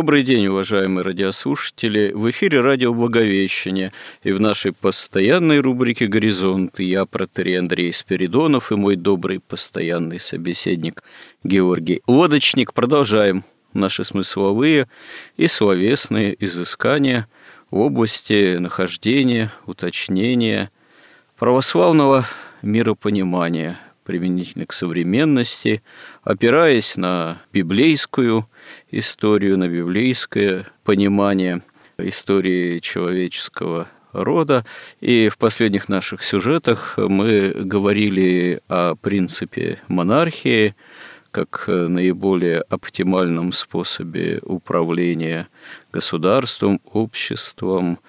[0.00, 2.10] Добрый день, уважаемые радиослушатели.
[2.12, 8.76] В эфире радио «Благовещение» и в нашей постоянной рубрике «Горизонт» я, протерей Андрей Спиридонов и
[8.76, 11.02] мой добрый постоянный собеседник
[11.44, 12.72] Георгий Лодочник.
[12.72, 13.44] Продолжаем
[13.74, 14.88] наши смысловые
[15.36, 17.28] и словесные изыскания
[17.70, 20.70] в области нахождения, уточнения
[21.36, 22.24] православного
[22.62, 23.78] миропонимания–
[24.10, 25.84] применительно к современности,
[26.24, 28.48] опираясь на библейскую
[28.90, 31.62] историю, на библейское понимание
[31.96, 34.64] истории человеческого рода.
[35.00, 40.74] И в последних наших сюжетах мы говорили о принципе монархии,
[41.30, 45.46] как наиболее оптимальном способе управления
[45.92, 48.00] государством, обществом,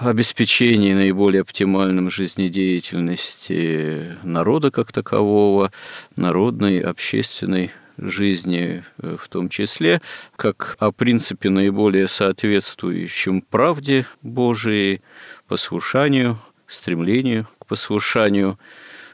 [0.00, 5.70] обеспечении наиболее оптимальным жизнедеятельности народа как такового,
[6.16, 10.00] народной, общественной жизни э, в том числе,
[10.36, 15.00] как о принципе наиболее соответствующем правде Божией,
[15.46, 18.58] послушанию, стремлению к послушанию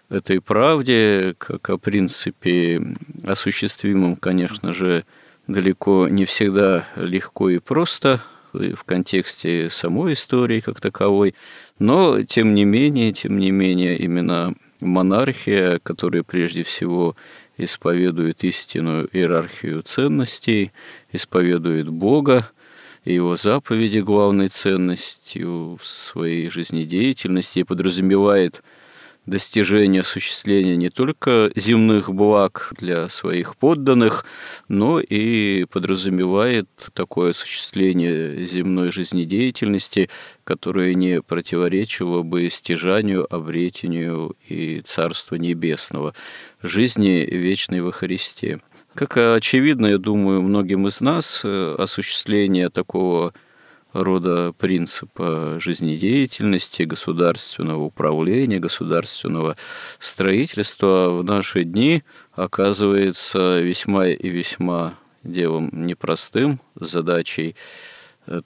[0.08, 2.83] этой правде, как о принципе
[3.25, 5.05] осуществимом, конечно же,
[5.47, 8.20] далеко не всегда легко и просто
[8.53, 11.34] в контексте самой истории как таковой,
[11.79, 17.17] но тем не менее, тем не менее, именно монархия, которая прежде всего
[17.57, 20.73] исповедует истинную иерархию ценностей,
[21.13, 22.48] исповедует Бога,
[23.05, 28.63] и его заповеди главной ценностью в своей жизнедеятельности и подразумевает–
[29.30, 34.27] достижение осуществления не только земных благ для своих подданных,
[34.68, 40.11] но и подразумевает такое осуществление земной жизнедеятельности,
[40.45, 46.14] которое не противоречило бы стяжанию, обретению и Царства Небесного,
[46.61, 48.61] жизни вечной во Христе.
[48.95, 53.33] Как очевидно, я думаю, многим из нас э, осуществление такого
[53.92, 59.56] рода принципа жизнедеятельности, государственного управления, государственного
[59.98, 62.02] строительства в наши дни
[62.33, 67.56] оказывается весьма и весьма делом непростым, задачей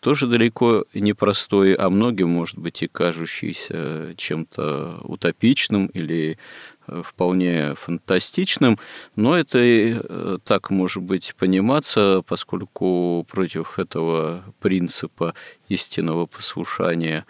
[0.00, 6.38] тоже далеко непростой, а многим, может быть, и кажущийся чем-то утопичным или
[6.86, 8.78] Э, вполне фантастичным,
[9.16, 15.34] но это и э, так может быть пониматься, поскольку против этого принципа
[15.68, 17.24] истинного послушания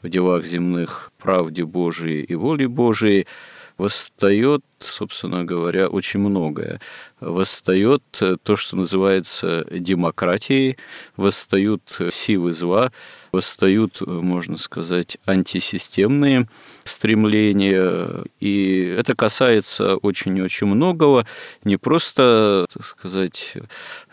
[0.00, 3.26] в делах земных правде Божией и воле Божией
[3.76, 6.80] восстает, собственно говоря, очень многое.
[7.20, 8.02] Восстает
[8.42, 10.76] то, что называется демократией,
[11.16, 12.92] восстают силы зла,
[13.32, 16.48] восстают, можно сказать, антисистемные
[16.84, 18.24] стремления.
[18.40, 21.26] И это касается очень-очень многого,
[21.64, 23.54] не просто, так сказать,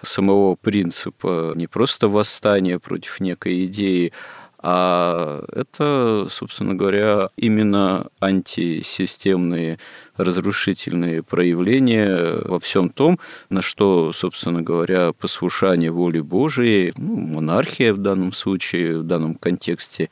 [0.02, 4.12] самого принципа, не просто восстания против некой идеи,
[4.64, 9.80] а это, собственно говоря, именно антисистемные
[10.18, 17.98] разрушительные проявления во всем том, на что, собственно говоря, послушание воле Божией, ну, монархия в
[17.98, 20.10] данном случае, в данном контексте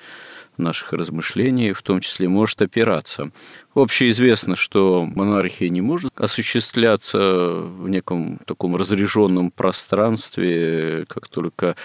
[0.60, 3.32] наших размышлений, в том числе, может опираться.
[3.74, 11.76] Общеизвестно, что монархия не может осуществляться в неком таком разреженном пространстве, как только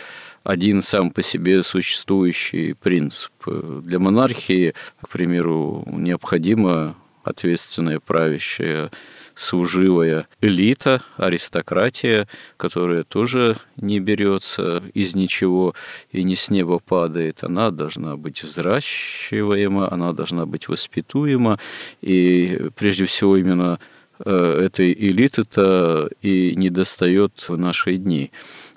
[0.44, 3.32] один сам по себе существующий принцип.
[3.46, 8.90] Для монархии, к примеру, необходимо ответственная правящая
[9.34, 15.74] служивая элита, аристократия, которая тоже не берется из ничего
[16.12, 17.42] и не с неба падает.
[17.42, 21.58] Она должна быть взращиваема, она должна быть воспитуема.
[22.00, 23.80] И прежде всего именно
[24.24, 28.30] э, этой элиты-то и не достает в наши дни.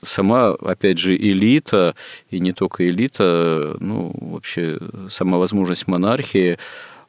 [0.07, 1.94] Сама, опять же, элита,
[2.30, 6.57] и не только элита, ну, вообще, сама возможность монархии,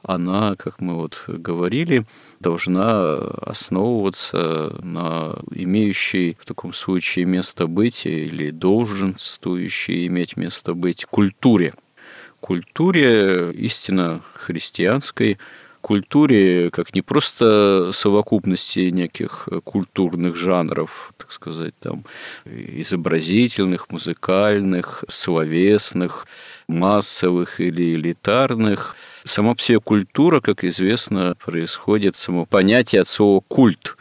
[0.02, 2.04] она, как мы вот говорили,
[2.40, 11.74] должна основываться на имеющей в таком случае место быть или долженствующей иметь место быть культуре.
[12.40, 15.38] Культуре истинно христианской,
[15.80, 22.04] культуре как не просто совокупности неких культурных жанров, так сказать, там,
[22.44, 26.26] изобразительных, музыкальных, словесных,
[26.68, 28.96] массовых или элитарных.
[29.24, 33.96] Сама себе культура, как известно, происходит само понятие от слова «культ».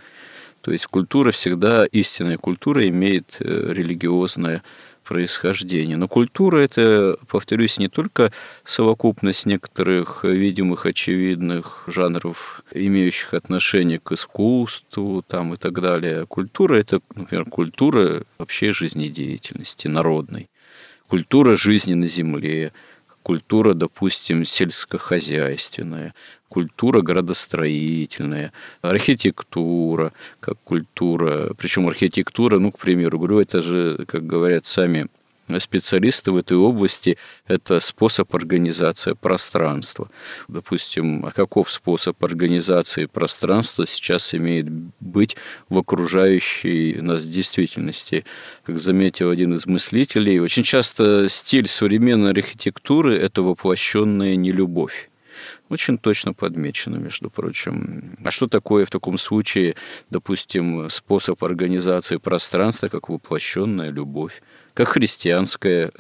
[0.62, 4.64] То есть культура всегда, истинная культура имеет э, религиозное
[5.08, 5.98] происхождения.
[5.98, 8.32] Но культура– это, повторюсь, не только
[8.66, 16.26] совокупность некоторых видимых, очевидных жанров, имеющих отношение к искусству там, и так далее.
[16.26, 20.50] Культура– это, например, культура вообще жизнедеятельности народной,
[21.08, 22.74] культура жизни на земле,
[23.24, 26.14] культура, допустим, сельскохозяйственная,
[26.58, 28.52] культура градостроительная,
[28.82, 31.54] архитектура как культура.
[31.56, 35.08] Причем архитектура, ну, к примеру, говорю, это же, как говорят сами
[35.60, 40.10] специалисты в этой области– это способ организации пространства.
[40.48, 44.68] Допустим, а каков способ организации пространства сейчас имеет
[45.00, 45.38] быть
[45.70, 48.26] в окружающей нас действительности?
[48.66, 55.12] Как заметил один из мыслителей, очень часто стиль современной архитектуры– это воплощенная нелюбовь.
[55.70, 58.18] Очень точно подмечено, между прочим.
[58.24, 59.76] А что такое в таком случае,
[60.10, 64.42] допустим, способ организации пространства, как воплощенная любовь?
[64.78, 65.92] как христианская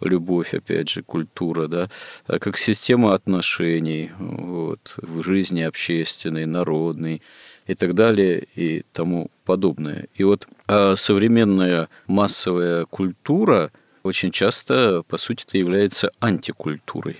[0.00, 1.90] любовь, опять же, культура, да,
[2.28, 7.22] а как система отношений вот, в жизни общественной, народной
[7.66, 10.06] и так далее и тому подобное.
[10.14, 13.72] И вот а современная массовая культура
[14.04, 17.16] очень часто, по сути, это является антикультурой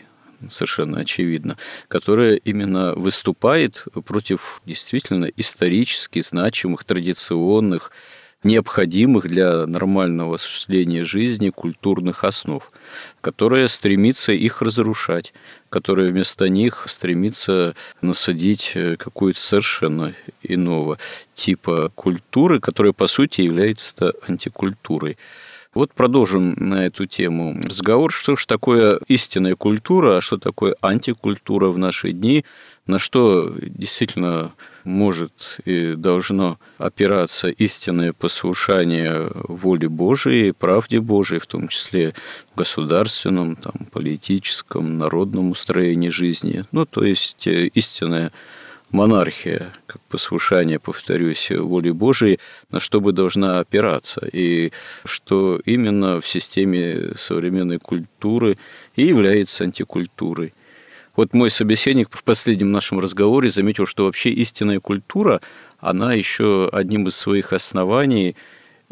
[0.48, 1.56] совершенно очевидно,
[1.88, 7.92] которая именно выступает против действительно исторически значимых, традиционных
[8.42, 12.72] необходимых для нормального осуществления жизни культурных основ,
[13.20, 15.34] которая стремится их разрушать,
[15.68, 20.98] которая вместо них стремится насадить э, какую-то совершенно иного
[21.34, 25.18] типа культуры, которая по сути является антикультурой.
[25.72, 31.68] Вот продолжим на эту тему разговор, что же такое истинная культура, а что такое антикультура
[31.68, 32.44] в наши дни,
[32.86, 34.52] на что действительно
[34.82, 42.14] может и должно опираться истинное послушание воле Божией, правде Божией, в том числе
[42.52, 46.64] в государственном, там, политическом, народном устроении жизни.
[46.72, 48.32] Ну, то есть э, истинное
[48.90, 52.38] монархия, как послушание, повторюсь, воли Божией,
[52.70, 54.72] на что бы должна опираться, и
[55.04, 58.58] что именно в системе современной культуры
[58.96, 60.54] и является антикультурой.
[61.16, 65.40] Вот мой собеседник в последнем нашем разговоре заметил, что вообще истинная культура,
[65.78, 68.36] она еще одним из своих оснований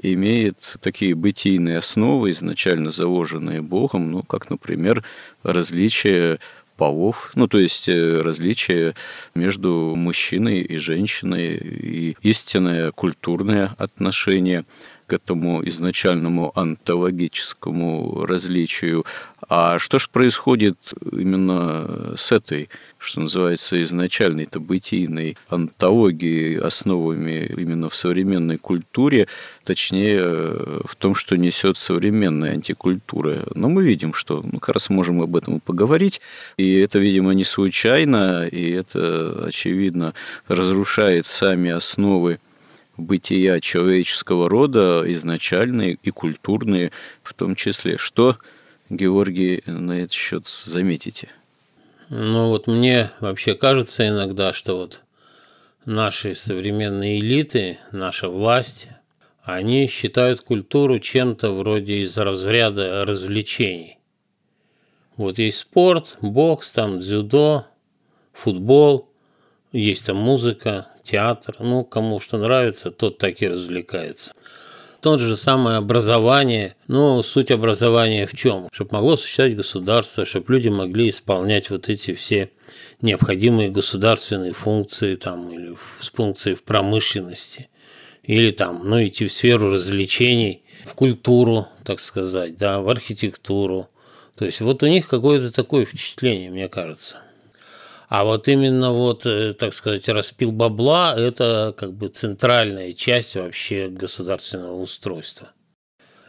[0.00, 5.04] имеет такие бытийные основы, изначально заложенные Богом, ну, как, например,
[5.42, 6.38] различие
[6.78, 8.94] полов, ну, то есть э, различия
[9.34, 14.64] между мужчиной и женщиной, и истинное культурное отношение
[15.08, 19.04] к этому изначальному онтологическому различию.
[19.48, 20.76] А что же происходит
[21.10, 22.68] именно с этой,
[22.98, 29.26] что называется, изначальной-то бытийной онтологией, основами именно в современной культуре,
[29.64, 30.20] точнее
[30.84, 33.46] в том, что несет современная антикультура.
[33.54, 36.20] Но мы видим, что ну, как раз можем об этом поговорить,
[36.58, 40.12] и это, видимо, не случайно, и это, очевидно,
[40.46, 42.38] разрушает сами основы
[42.98, 46.90] бытия человеческого рода, изначальные и культурные
[47.22, 47.96] в том числе.
[47.96, 48.36] Что,
[48.90, 51.28] Георгий, на этот счет заметите?
[52.08, 55.02] Ну вот мне вообще кажется иногда, что вот
[55.84, 58.88] наши современные элиты, наша власть,
[59.42, 63.98] они считают культуру чем-то вроде из разряда развлечений.
[65.16, 67.66] Вот есть спорт, бокс, там дзюдо,
[68.32, 69.10] футбол,
[69.72, 71.56] есть там музыка, театр.
[71.58, 74.34] Ну, кому что нравится, тот так и развлекается.
[75.00, 76.74] Тот же самое образование.
[76.88, 78.68] Ну, суть образования в чем?
[78.72, 82.50] Чтобы могло существовать государство, чтобы люди могли исполнять вот эти все
[83.00, 87.68] необходимые государственные функции там, или функции в промышленности.
[88.24, 93.88] Или там, ну, идти в сферу развлечений, в культуру, так сказать, да, в архитектуру.
[94.36, 97.18] То есть вот у них какое-то такое впечатление, мне кажется.
[98.08, 103.88] А вот именно вот, э, так сказать, распил бабла– это как бы центральная часть вообще
[103.88, 105.52] государственного устройства.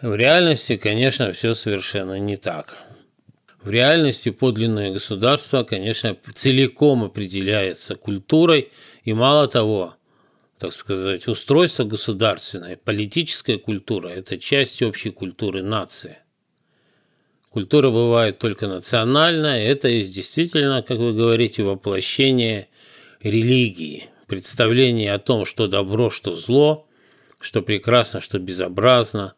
[0.02, 2.78] В реальности, конечно, все совершенно не так.
[3.62, 8.72] В реальности подлинное государство, конечно, целиком определяется культурой,
[9.04, 9.96] и мало того,
[10.58, 16.18] так сказать, устройство государственное, политическая культура– это часть общей культуры нации.
[17.50, 22.68] Культура бывает только национальная, это есть действительно, как вы говорите, воплощение
[23.22, 26.88] религии, представление о том, что добро, что зло,
[27.40, 29.34] что прекрасно, что безобразно,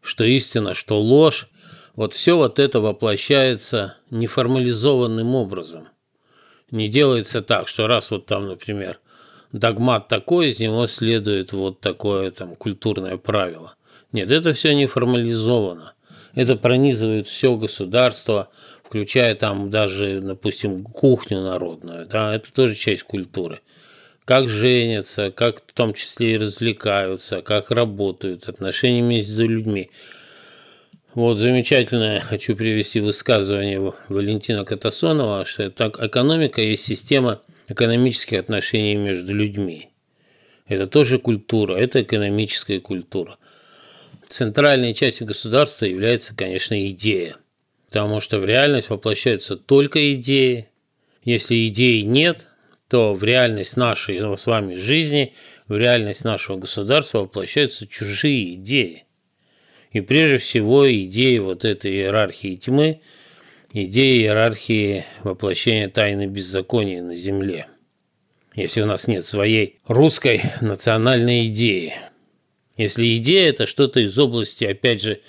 [0.00, 1.48] что истина, что ложь.
[1.94, 5.88] Вот все вот это воплощается неформализованным образом.
[6.70, 9.00] Не делается так, что раз вот там, например,
[9.52, 13.74] догмат такой, из него следует вот такое там культурное правило.
[14.12, 15.92] Нет, это все не формализовано.
[16.34, 18.48] Это пронизывает все государство,
[18.84, 22.06] включая там даже, допустим, кухню народную.
[22.06, 23.60] Да, это тоже часть культуры
[24.30, 29.90] как женятся, как в том числе и развлекаются, как работают, отношения между людьми.
[31.14, 39.34] Вот замечательное хочу привести высказывание Валентина Катасонова, что это экономика есть система экономических отношений между
[39.34, 39.88] людьми.
[40.68, 43.36] Это тоже культура, это экономическая культура.
[44.30, 47.36] Центральной частью государства является, конечно, идея,
[47.88, 50.68] потому что в реальность воплощаются только идеи.
[51.24, 52.46] Если идей нет,
[52.88, 55.34] то в реальность нашей с вами жизни,
[55.66, 59.04] в реальность нашего государства воплощаются чужие идеи.
[59.90, 63.00] И прежде всего идеи вот этой иерархии тьмы,
[63.72, 67.66] идеи иерархии воплощения тайны беззакония на земле.
[68.54, 71.94] Если у нас нет своей русской национальной идеи.
[72.80, 75.20] Если идея– это что-то из области, опять же,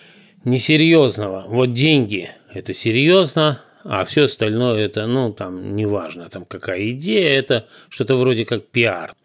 [0.45, 1.43] несерьезного.
[1.49, 7.67] Вот деньги– это серьезно, а все остальное это, ну, там, неважно, там, какая идея, это
[7.89, 9.15] что-то вроде как пиар.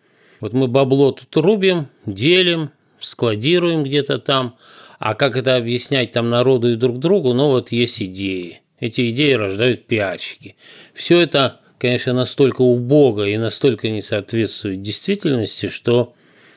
[0.41, 4.57] Вот мы бабло тут рубим, делим, складируем где-то там,
[4.99, 8.61] а как это объяснять там народу и друг другу, ну, вот есть идеи.
[8.81, 10.57] Эти идеи рождают пиарщики.
[10.95, 16.16] Все это, конечно, настолько убого и настолько не соответствует действительности, что,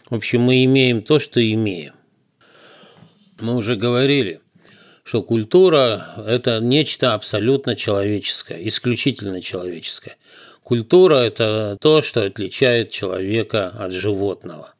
[0.09, 1.93] в общем, мы имеем то, что имеем.
[3.39, 4.41] Мы уже говорили–
[5.09, 10.17] что культура– это нечто абсолютно человеческое, исключительно человеческое.
[10.61, 14.75] Культура– это то, что отличает человека от животного.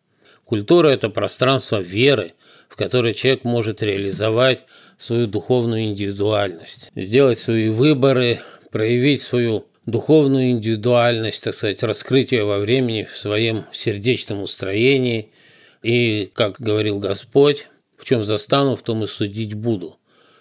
[0.45, 2.33] Культура– это пространство веры,
[2.67, 4.65] в которой человек может реализовать
[4.99, 12.59] свою духовную индивидуальность, сделать свои выборы, проявить свою духовную индивидуальность, так сказать, раскрыть ее во
[12.59, 15.31] времени в своем сердечном устроении.
[15.83, 17.67] И, как говорил Господь,
[17.97, 19.97] в чем застану, в том и судить буду.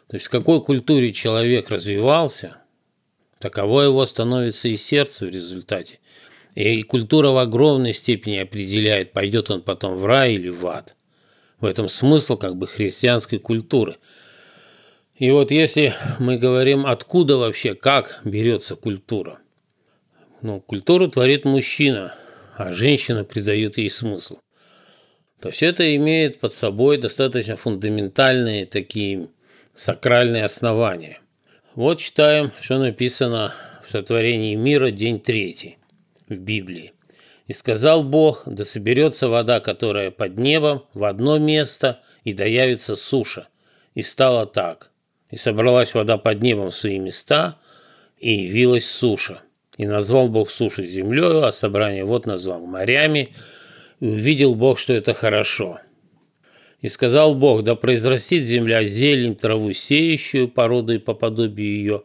[0.08, 2.56] То есть в какой культуре человек развивался,
[3.38, 5.98] таково его становится и сердце в результате.
[6.54, 10.96] И культура в огромной степени определяет, пойдет он потом в рай или в ад.
[11.60, 13.96] В этом смысл как бы христианской культуры.
[15.18, 19.40] И вот если мы говорим, откуда вообще, как берется культура.
[20.42, 22.14] Ну, культуру творит мужчина,
[22.56, 24.38] а женщина придает ей смысл.
[25.40, 29.28] То есть это имеет под собой достаточно фундаментальные такие
[29.74, 31.20] сакральные основания.
[31.74, 33.52] Вот читаем, что написано
[33.84, 35.78] в сотворении мира день третий
[36.28, 36.92] в Библии.
[37.48, 43.48] «И сказал Бог, да соберется вода, которая под небом, в одно место, и доявится суша.
[43.94, 44.92] И стало так.
[45.30, 47.58] И собралась вода под небом в свои места,
[48.18, 49.42] и явилась суша.
[49.76, 53.28] И назвал Бог суши землею, а собрание вот назвал морями,
[54.00, 55.80] и увидел Бог, что это хорошо.
[56.80, 62.02] И сказал Бог, да произрастит земля зелень, траву сеющую, породой по подобию ее,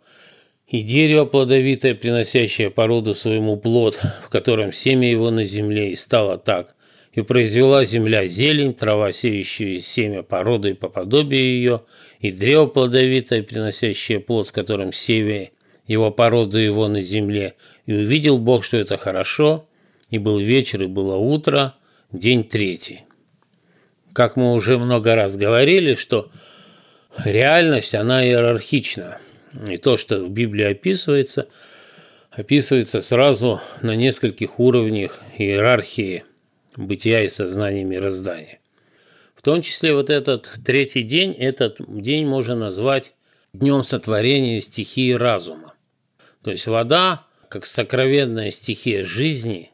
[0.67, 6.37] и дерево плодовитое, приносящее породу своему плод, в котором семя его на земле, и стало
[6.37, 6.75] так.
[7.11, 11.81] И произвела земля зелень, трава сеющую семя породой по подобию ее,
[12.23, 15.51] и древо плодовитое, приносящее плод, в котором семя
[15.85, 17.53] его породу его на земле.
[17.85, 19.69] И увидел Бог, что это хорошо,
[20.09, 21.75] и был вечер, и было утро,
[22.11, 23.01] день третий
[24.13, 26.31] как мы уже много раз говорили, что
[27.25, 29.17] реальность, она иерархична.
[29.67, 31.47] И то, что в Библии описывается,
[32.31, 36.23] описывается сразу на нескольких уровнях иерархии
[36.75, 38.59] бытия и сознания мироздания.
[39.43, 43.13] Том числе вот этот третий день, этот день можно назвать
[43.51, 45.73] днем сотворения стихии разума.
[46.43, 49.71] То есть вода, как сокровенная стихия жизни,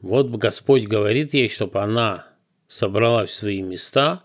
[0.00, 2.28] вот Господь говорит ей, чтобы она
[2.66, 4.24] собралась в свои места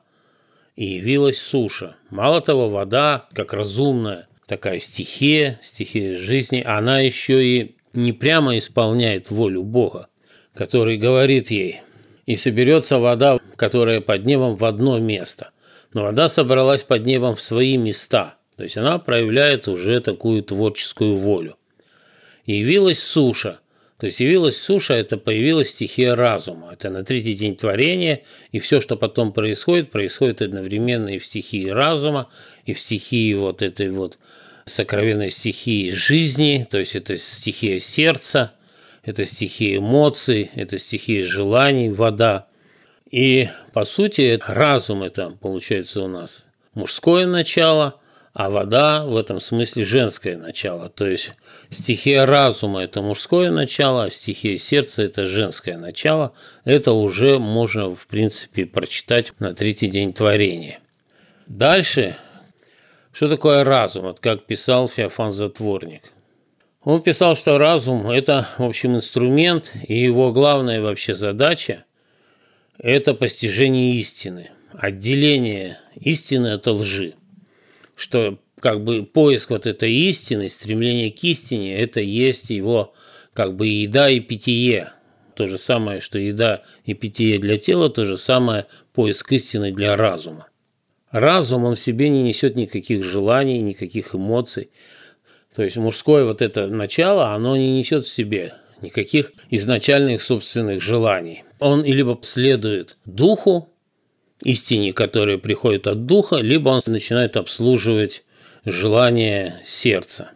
[0.77, 1.97] и явилась суша.
[2.09, 9.29] Мало того, вода, как разумная такая стихия, стихия жизни, она еще и не прямо исполняет
[9.29, 10.07] волю Бога,
[10.53, 11.81] который говорит ей,
[12.25, 15.51] и соберется вода, которая под небом в одно место.
[15.93, 18.35] Но вода собралась под небом в свои места.
[18.57, 21.57] То есть она проявляет уже такую творческую волю.
[22.45, 23.59] Явилась суша.
[23.99, 26.71] То есть явилась суша, это появилась стихия разума.
[26.73, 31.69] Это на третий день творения, и все, что потом происходит, происходит одновременно и в стихии
[31.69, 32.29] разума,
[32.65, 34.17] и в стихии вот этой вот
[34.65, 38.53] сокровенной стихии жизни, то есть это стихия сердца,
[39.03, 42.47] это стихия эмоций, это стихия желаний, вода.
[43.09, 46.43] И, по сути, разум это, получается, у нас
[46.73, 47.99] мужское начало,
[48.33, 50.89] а вода в этом смысле женское начало.
[50.89, 51.31] То есть
[51.69, 56.33] стихия разума– это мужское начало, а стихия сердца– это женское начало.
[56.65, 60.79] Это уже можно, в принципе, прочитать на третий день творения.
[61.45, 62.17] Дальше,
[63.11, 64.05] что такое разум?
[64.05, 66.12] Вот как писал Феофан Затворник.
[66.83, 71.85] Он писал, что разум– это, в общем, инструмент, и его главная вообще задача–
[72.77, 77.13] это постижение истины, отделение истины от лжи.
[77.95, 82.93] Что как бы поиск вот этой истины, стремление к истине– это есть его
[83.33, 84.91] как бы еда и питье.
[85.35, 89.95] То же самое, что еда и питье для тела, то же самое поиск истины для
[89.95, 90.47] разума.
[91.11, 94.69] Разум, он в себе не несет никаких желаний, никаких эмоций–
[95.55, 101.43] то есть мужское вот это начало, оно не несет в себе никаких изначальных собственных желаний.
[101.59, 103.69] Он либо следует духу,
[104.43, 108.23] истине, которая приходит от духа, либо он начинает обслуживать
[108.65, 110.31] желание сердца.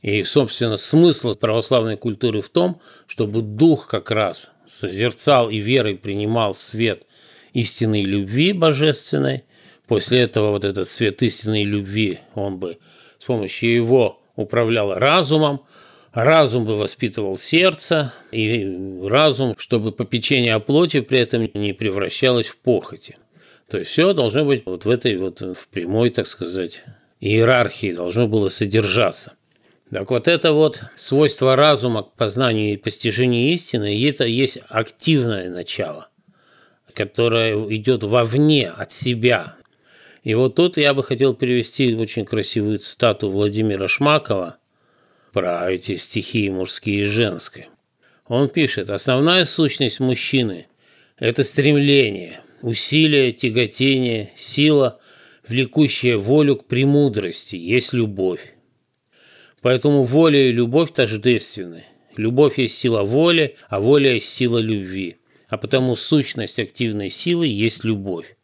[0.00, 6.54] И, собственно, смысл православной культуры в том, чтобы дух как раз созерцал и верой принимал
[6.54, 7.04] свет
[7.52, 9.44] истинной любви божественной.
[9.86, 12.78] После этого вот этот свет истинной любви, он бы
[13.18, 15.62] с помощью его управляла разумом,
[16.12, 22.56] разум бы воспитывал сердце, и разум, чтобы попечение о плоти при этом не превращалось в
[22.56, 23.16] похоти.
[23.68, 26.84] То есть все должно быть вот в этой вот в прямой, так сказать,
[27.20, 29.32] иерархии должно было содержаться.
[29.90, 35.50] Так вот это вот свойство разума к познанию и постижению истины, и это есть активное
[35.50, 36.08] начало,
[36.94, 39.56] которое идет вовне от себя,
[40.22, 44.58] и вот тут я бы хотел привести очень красивую цитату Владимира Шмакова
[45.32, 47.68] про эти стихии мужские и женские.
[48.26, 50.66] Он пишет, основная сущность мужчины–
[51.18, 55.00] это стремление, усилие, тяготение, сила,
[55.46, 58.54] влекущая волю к премудрости, есть любовь.
[59.60, 61.84] Поэтому воля и любовь тождественны.
[62.16, 65.16] Любовь есть сила воли, а воля есть сила любви.
[65.48, 68.36] А потому сущность активной силы есть любовь.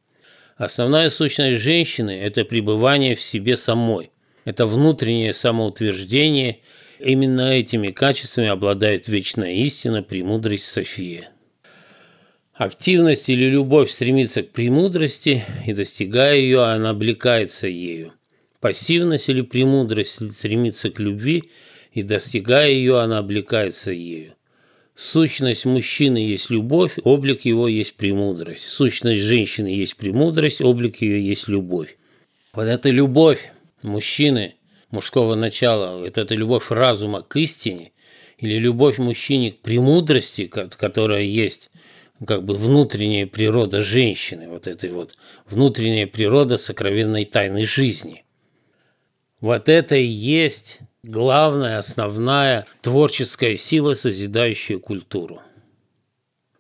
[0.59, 4.11] Основная сущность женщины– это пребывание в себе самой.
[4.45, 6.59] Это внутреннее самоутверждение.
[6.99, 11.31] Именно этими качествами обладает вечная истина, премудрость София.
[12.55, 18.15] Активность или любовь стремится к премудрости, и достигая ее, она облекается ею.
[18.59, 21.53] Пассивность или премудрость стремится к любви,
[21.93, 24.35] и достигая ее, она облекается ею.
[25.01, 28.65] Сущность мужчины есть любовь, облик его есть премудрость.
[28.65, 31.97] Сущность женщины есть премудрость, облик ее есть любовь.
[32.53, 34.57] Вот эта любовь мужчины,
[34.91, 37.93] мужского начала, вот эта любовь разума к истине,
[38.39, 41.71] или любовь мужчине к премудрости, которая есть
[42.27, 45.15] как бы внутренняя природа женщины, вот этой вот
[45.49, 48.25] внутренняя природа сокровенной тайны жизни.
[49.41, 55.41] Вот это и есть главная, основная творческая сила, созидающая культуру.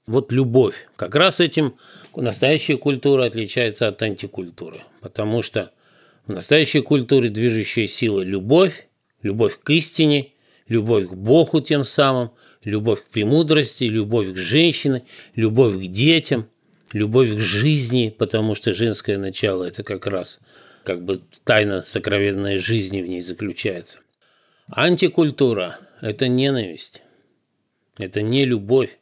[0.07, 0.89] Вот любовь.
[0.97, 1.75] Как раз этим
[2.17, 4.81] настоящая культура отличается от антикультуры.
[5.03, 5.71] Потому что
[6.27, 8.89] в настоящей культуре движущая сила– любовь,
[9.23, 10.33] любовь к истине,
[10.67, 12.31] любовь к Богу тем самым,
[12.65, 16.49] любовь к премудрости, любовь к женщине, любовь к детям,
[16.93, 20.41] любовь к жизни, потому что женское начало– это как раз
[20.85, 23.99] как бы тайна сокровенной жизни в ней заключается.
[24.70, 27.02] Антикультура– это ненависть,
[27.96, 28.98] это не любовь.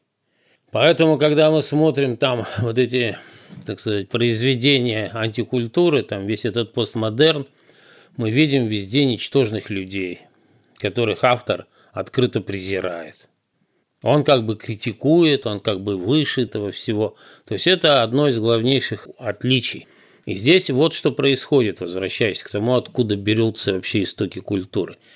[0.70, 3.18] Поэтому, когда мы смотрим там вот эти,
[3.66, 7.48] так сказать, произведения антикультуры, там весь этот постмодерн,
[8.16, 10.20] мы видим везде ничтожных людей,
[10.78, 13.26] которых автор открыто презирает.
[14.02, 17.16] Он как бы критикует, он как бы выше этого всего.
[17.44, 19.88] То есть это одно из главнейших отличий.
[20.26, 24.96] И здесь вот что происходит, возвращаясь к тому, откуда берутся вообще истоки культуры–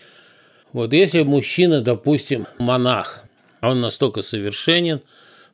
[0.72, 3.24] вот если мужчина, допустим, монах,
[3.60, 5.00] он настолько совершенен,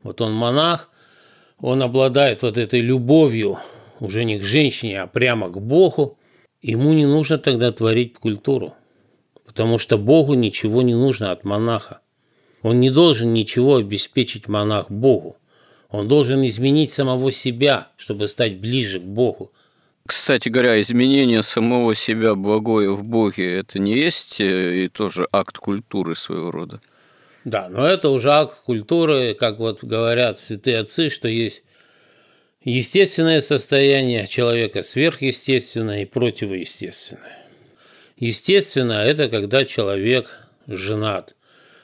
[0.03, 0.91] вот он монах,
[1.59, 3.59] он обладает вот этой любовью
[4.01, 6.19] уже не к женщине, а прямо к Богу,
[6.61, 8.75] ему не нужно тогда творить культуру,
[9.45, 12.01] потому что Богу ничего не нужно от монаха.
[12.63, 15.37] Он не должен ничего обеспечить монах Богу.
[15.89, 19.53] Он должен изменить самого себя, чтобы стать ближе к Богу.
[20.07, 25.59] Кстати говоря, изменение самого себя благое в Боге– это не есть э, и тоже акт
[25.59, 26.81] культуры своего рода?
[27.45, 31.63] Да, но это уже акт культуры, как вот говорят святые отцы, что есть
[32.63, 37.47] естественное состояние человека, сверхъестественное и противоестественное.
[38.17, 41.35] Естественно, это когда человек женат.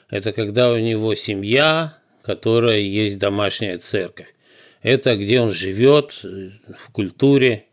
[0.09, 4.33] Это когда у него семья, которая есть домашняя церковь.
[4.81, 7.67] Это где он живет э, в культуре,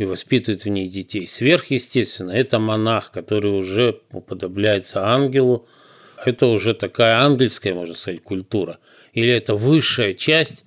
[0.00, 1.26] и воспитывает в ней детей.
[1.26, 5.68] Сверхъестественно, это монах, который уже уподобляется ангелу.
[6.24, 8.78] Это уже такая ангельская, можно сказать, культура.
[9.12, 10.64] Или это высшая часть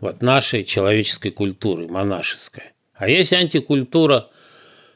[0.00, 2.72] вот нашей человеческой культуры, монашеская.
[2.92, 4.30] А есть антикультура,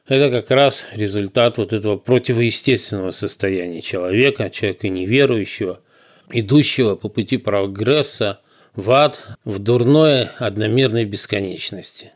[0.08, 5.80] это как раз результат вот этого противоестественного состояния человека, человека неверующего,
[6.32, 8.40] идущего по пути прогресса
[8.74, 12.14] в ад, в дурное одномерной бесконечности.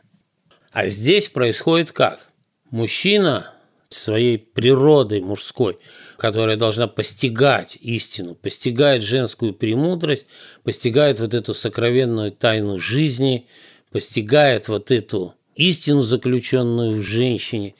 [0.71, 2.29] А здесь происходит как?
[2.69, 3.51] Мужчина
[3.89, 5.77] своей природой мужской,
[6.17, 10.27] которая должна постигать истину, постигает женскую премудрость,
[10.63, 13.47] постигает вот эту сокровенную тайну жизни,
[13.91, 17.75] постигает вот эту истину, заключенную в женщине,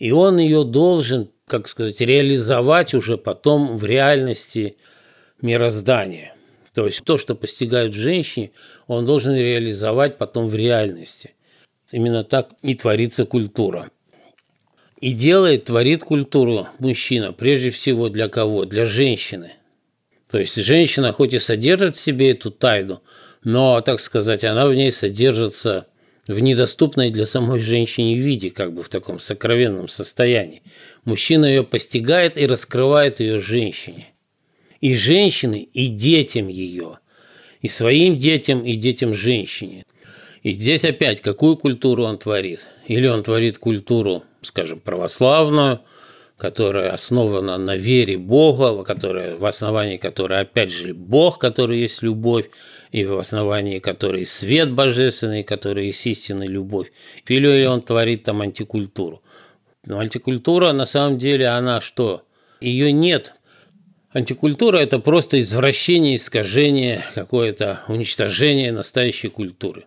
[0.00, 4.76] и он ее должен, как сказать, реализовать уже потом в реальности
[5.40, 6.34] мироздания.
[6.74, 8.50] То есть то, что постигают женщине,
[8.88, 11.36] он должен реализовать потом в реальности–
[11.92, 13.90] Именно так и творится культура.
[14.98, 18.64] И делает, творит культуру мужчина прежде всего для кого?
[18.64, 19.52] Для женщины.
[20.30, 23.02] То есть женщина хоть и содержит в себе эту тайну,
[23.44, 25.86] но, так сказать, она в ней содержится
[26.26, 30.62] в недоступной для самой женщины виде, как бы в таком сокровенном состоянии.
[31.04, 34.08] Мужчина ее постигает и раскрывает ее женщине.
[34.80, 37.00] И женщины, и детям ее.
[37.60, 39.84] И своим детям, и детям женщине.
[40.42, 42.68] И здесь опять, какую культуру он творит?
[42.86, 45.82] Или он творит культуру, скажем, православную,
[46.36, 52.50] которая основана на вере Бога, которая, в основании которой, опять же, Бог, который есть любовь,
[52.90, 56.90] и в основании которой свет божественный, который есть истинная любовь.
[57.28, 59.22] Или он творит там антикультуру.
[59.86, 62.24] Но антикультура, на самом деле, она что?
[62.60, 63.34] Ее нет.
[64.12, 69.86] Антикультура– это просто извращение, искажение, какое-то уничтожение настоящей культуры.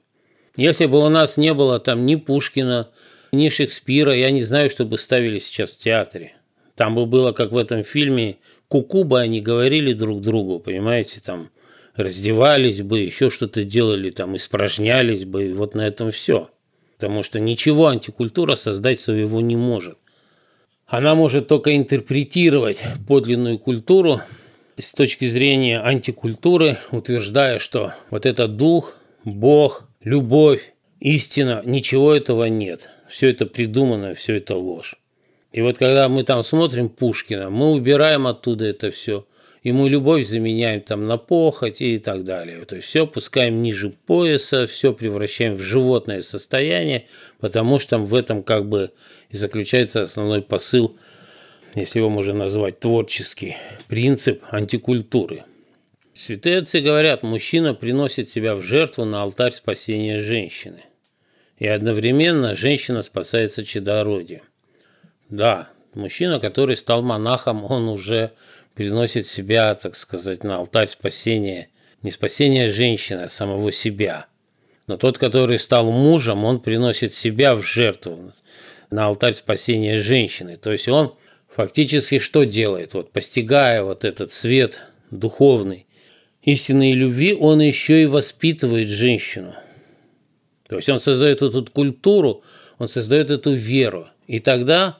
[0.55, 2.89] Если бы у нас не было там ни Пушкина,
[3.31, 6.33] ни Шекспира, я не знаю, что бы ставили сейчас в театре.
[6.75, 8.37] Там бы было, как в этом фильме,
[8.67, 11.49] куку бы они говорили друг другу, понимаете, там
[11.95, 16.49] раздевались бы, еще что-то делали, там испражнялись бы, и вот на этом все.
[16.97, 19.97] Потому что ничего антикультура создать своего не может.
[20.87, 24.21] Она может только интерпретировать подлинную культуру
[24.77, 32.89] с точки зрения антикультуры, утверждая, что вот этот дух, Бог, любовь, истина, ничего этого нет.
[33.09, 34.95] Все это придумано, все это ложь.
[35.51, 39.25] И вот когда мы там смотрим Пушкина, мы убираем оттуда это все.
[39.63, 42.63] И мы любовь заменяем там на похоть и так далее.
[42.65, 47.07] То есть все опускаем ниже пояса, все превращаем в животное состояние,
[47.39, 48.91] потому что в этом как бы
[49.31, 50.97] и заключается основной посыл,
[51.73, 55.45] если его можно назвать творческий принцип антикультуры–
[56.15, 60.85] Святые отцы говорят, мужчина приносит себя в жертву на алтарь спасения женщины.
[61.59, 64.43] И одновременно женщина спасается чадородием.
[65.27, 68.31] Да, мужчина, который стал монахом, он уже
[68.75, 71.67] приносит себя, так сказать, на алтарь спасения,
[72.01, 74.27] не спасения женщины, а самого себя.
[74.87, 78.31] Но тот, который стал мужем, он приносит себя в жертву
[78.89, 80.55] на алтарь спасения женщины.
[80.55, 81.13] То есть он
[81.49, 82.93] фактически что делает?
[82.93, 85.84] Вот постигая вот этот свет духовный,
[86.45, 89.55] истинной любви он еще и воспитывает женщину.
[90.67, 92.43] То есть он создает эту культуру,
[92.77, 94.07] он создает эту веру.
[94.27, 94.99] И тогда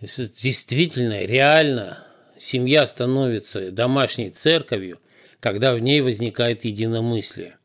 [0.00, 1.98] действительно, реально
[2.38, 4.98] семья становится домашней церковью,
[5.40, 7.56] когда в ней возникает единомыслие.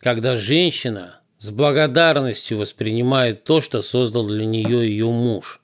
[0.00, 5.60] Когда женщина с благодарностью воспринимает то, что создал для нее ее муж.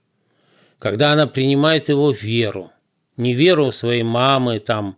[0.79, 2.71] Когда она принимает его веру.
[3.17, 4.97] Не веру своей мамы, там,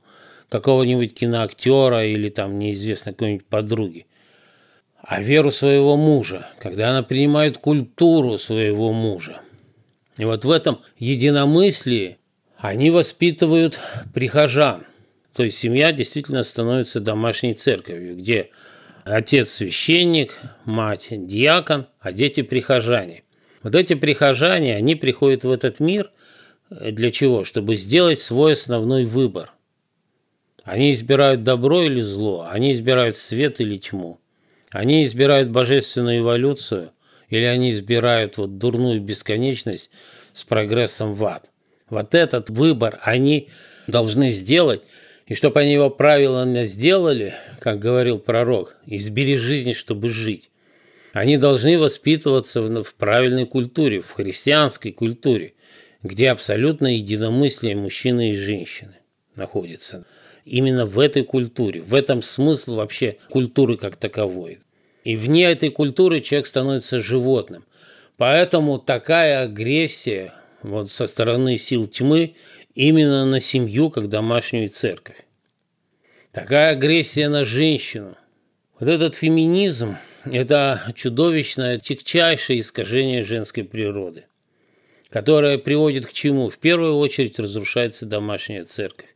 [0.48, 4.06] какого-нибудь киноактера или там неизвестно какой-нибудь подруги,
[5.02, 9.40] а веру своего мужа, когда она принимает культуру своего мужа.
[10.18, 12.18] И вот в этом единомыслии
[12.56, 13.78] они воспитывают
[14.14, 14.86] прихожан.
[15.34, 18.50] То есть семья действительно становится домашней церковью, где
[19.04, 23.24] отец священник, мать диакон, а дети прихожане.
[23.62, 26.10] Вот эти прихожане, они приходят в этот мир
[26.70, 27.44] для чего?
[27.44, 29.52] Чтобы сделать свой основной выбор.
[30.66, 34.18] Они избирают добро или зло, они избирают свет или тьму.
[34.70, 36.90] Они избирают божественную эволюцию
[37.30, 39.90] или они избирают вот дурную бесконечность
[40.32, 41.50] с прогрессом в ад.
[41.88, 43.48] Вот этот выбор они
[43.86, 44.82] должны сделать,
[45.28, 50.50] и чтобы они его правильно сделали, как говорил пророк, избери жизнь, чтобы жить.
[51.12, 55.54] Они должны воспитываться в правильной культуре, в христианской культуре,
[56.02, 58.96] где абсолютно единомыслие мужчины и женщины
[59.36, 60.04] находится.
[60.46, 64.60] Именно в этой культуре, в этом смысл вообще культуры как таковой.
[65.02, 67.64] И вне этой культуры человек становится животным.
[68.16, 70.32] Поэтому такая агрессия
[70.62, 72.36] вот со стороны сил тьмы
[72.76, 75.16] именно на семью, как домашнюю церковь.
[76.30, 78.16] Такая агрессия на женщину.
[78.78, 84.26] Вот этот феминизм– это чудовищное, тягчайшее искажение женской природы,
[85.08, 86.50] которое приводит к чему?
[86.50, 89.15] В первую очередь разрушается домашняя церковь.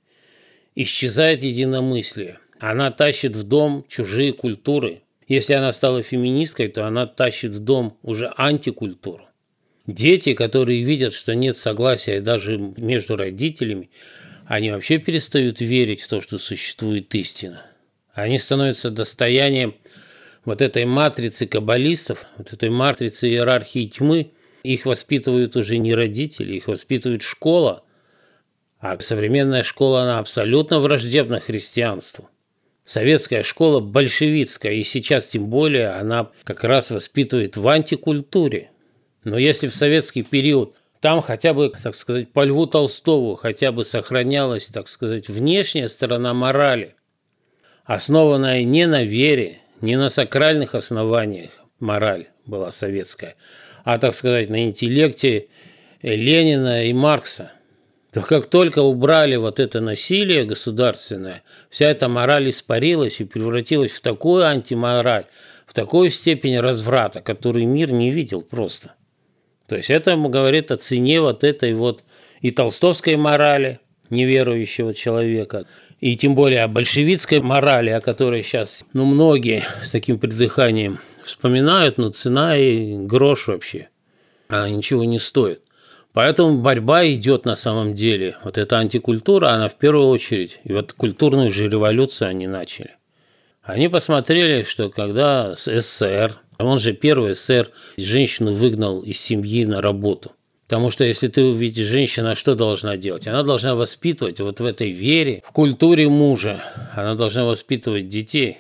[0.83, 2.39] Исчезает единомыслие.
[2.59, 5.03] Она тащит в дом чужие культуры.
[5.29, 9.29] Если она стала феминисткой, то она тащит в дом уже антикультуру.
[9.87, 13.91] Дети, которые видят, что нет согласия даже между родителями,
[14.47, 17.61] они вообще перестают верить в то, что существует истина.
[18.15, 19.75] Они становятся достоянием
[20.47, 26.69] вот этой матрицы каббалистов, вот этой матрицы иерархии тьмы, их воспитывают уже не родители, их
[26.69, 27.85] воспитывает школа.
[28.81, 32.29] А современная школа, она абсолютно враждебна христианству.
[32.85, 38.71] Советская школа большевистская, и сейчас тем более она как раз воспитывает в антикультуре.
[39.23, 43.85] Но если в советский период там хотя бы, так сказать, по Льву Толстову хотя бы
[43.85, 46.95] сохранялась, так сказать, внешняя сторона морали,
[47.85, 53.37] основанная не на вере, не на сакральных основаниях мораль была советская,
[53.85, 55.49] а, так сказать, на интеллекте
[56.03, 57.53] Ленина и Маркса.
[58.13, 64.01] То как только убрали вот это насилие государственное, вся эта мораль испарилась и превратилась в
[64.01, 65.27] такую антимораль,
[65.67, 68.95] в такую степень разврата, который мир не видел просто.
[69.69, 72.03] То есть это говорит о цене вот этой вот
[72.41, 75.67] и толстовской морали неверующего человека,
[76.01, 81.99] и тем более о большевистской морали, о которой сейчас ну, многие с таким придыханием вспоминают,
[81.99, 83.89] но цена и грош вообще.
[84.49, 85.63] Она ничего не стоит.
[86.13, 88.37] Поэтому борьба идет на самом деле.
[88.45, 92.97] Вот эта антикультура, она в первую очередь, и вот культурную же революцию они начали.
[93.63, 100.33] Они посмотрели, что когда СССР, он же первый СССР, женщину выгнал из семьи на работу.
[100.67, 103.27] Потому что если ты увидишь женщина, что должна делать?
[103.27, 106.63] Она должна воспитывать вот в этой вере, в культуре мужа.
[106.95, 108.59] Она должна воспитывать детей.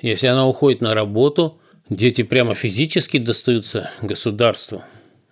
[0.00, 4.82] Если она уходит на работу, дети прямо физически достаются государству.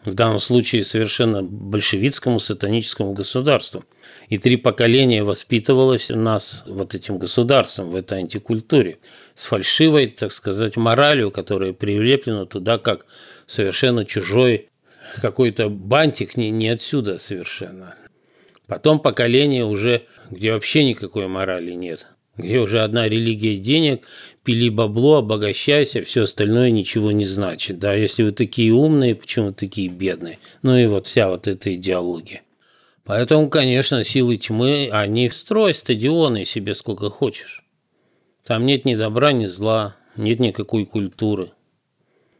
[0.06, 3.84] В данном случае совершенно большевистскому сатаническому государству.
[4.28, 8.98] И три поколения воспитывалось у нас вот этим государством, в этой антикультуре,
[9.34, 13.06] с фальшивой, так сказать, моралью, которая прилеплена туда как
[13.48, 14.68] совершенно чужой
[15.20, 17.96] какой-то бантик не, не отсюда совершенно.
[18.68, 24.06] Потом поколение уже, где вообще никакой морали нет, где уже одна религия денег,
[24.46, 27.80] пили бабло, обогащайся, все остальное ничего не значит.
[27.80, 30.38] Да, если вы такие умные, почему такие бедные?
[30.62, 32.42] Ну и вот вся вот эта идеология.
[33.04, 37.64] Поэтому, конечно, силы тьмы, они строй стадионы себе сколько хочешь.
[38.46, 41.50] Там нет ни добра, ни зла, нет никакой культуры.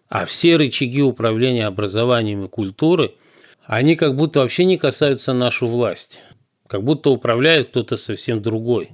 [0.08, 3.14] А все рычаги управления образованием и культуры,
[3.64, 6.22] они как будто вообще не касаются нашу власть.
[6.68, 8.90] Как будто управляет кто-то совсем другой.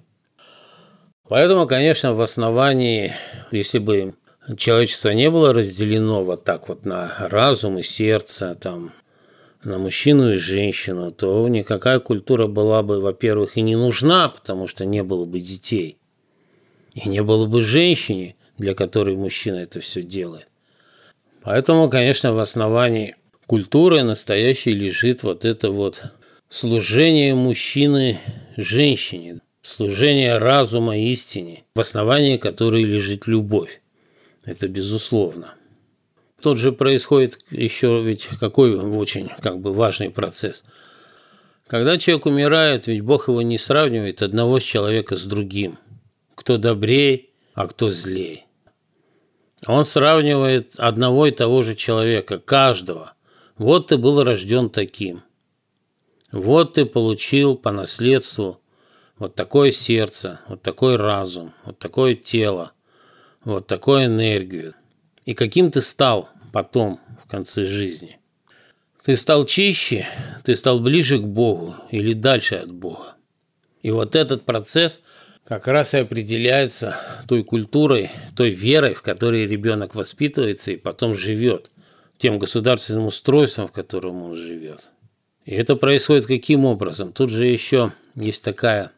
[1.29, 3.15] Поэтому, конечно, в основании,
[3.51, 4.15] если бы
[4.57, 8.93] человечество не было разделено вот так вот на разум и сердце, там,
[9.65, 14.85] на мужчину и женщину, то никакая культура была бы, во-первых, и не нужна, потому что
[14.85, 15.99] не было бы детей.
[16.95, 20.49] И не было бы женщины, для которой мужчина это все делает.
[21.43, 26.03] Поэтому, конечно, в основании культуры настоящей лежит вот это вот
[26.49, 28.21] служение мужчины
[28.57, 33.81] женщине, служение разума истине, в основании которой лежит любовь.
[34.45, 35.55] Это безусловно.
[36.41, 40.65] Тут же происходит еще ведь какой очень как бы важный процесс.
[41.69, 45.79] Когда человек умирает, ведь Бог его не сравнивает одного человека с другим.
[46.35, 48.45] Кто добрее, а кто злее.
[49.67, 53.15] Он сравнивает одного и того же человека, каждого.
[53.57, 55.23] Вот ты был рожден таким.
[56.33, 58.62] Вот ты получил по наследству
[59.23, 62.73] вот такое сердце, вот такой разум, вот такое тело,
[63.45, 64.75] вот такую энергию.
[65.25, 68.19] И каким ты стал потом, в конце жизни?
[69.05, 70.09] Ты стал чище,
[70.43, 73.15] ты стал ближе к Богу или дальше от Бога.
[73.83, 75.01] И вот этот процесс–
[75.45, 76.97] как раз и определяется
[77.29, 81.71] той культурой, той верой, в которой ребенок воспитывается и потом живет.
[82.19, 84.81] тем государственным устройством, в котором он живет.
[85.45, 87.13] И это происходит каким образом?
[87.13, 88.93] Тут же еще есть такая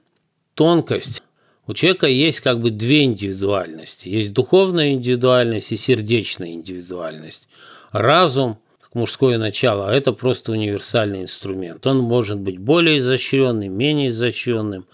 [0.55, 1.23] тонкость.
[1.67, 4.09] У человека есть как бы две индивидуальности.
[4.09, 7.49] Есть духовная индивидуальность и сердечная индивидуальность.
[7.93, 11.87] Разум как мужское начало, это просто универсальный инструмент.
[11.87, 14.87] Он может быть более изощренным, менее изощренным,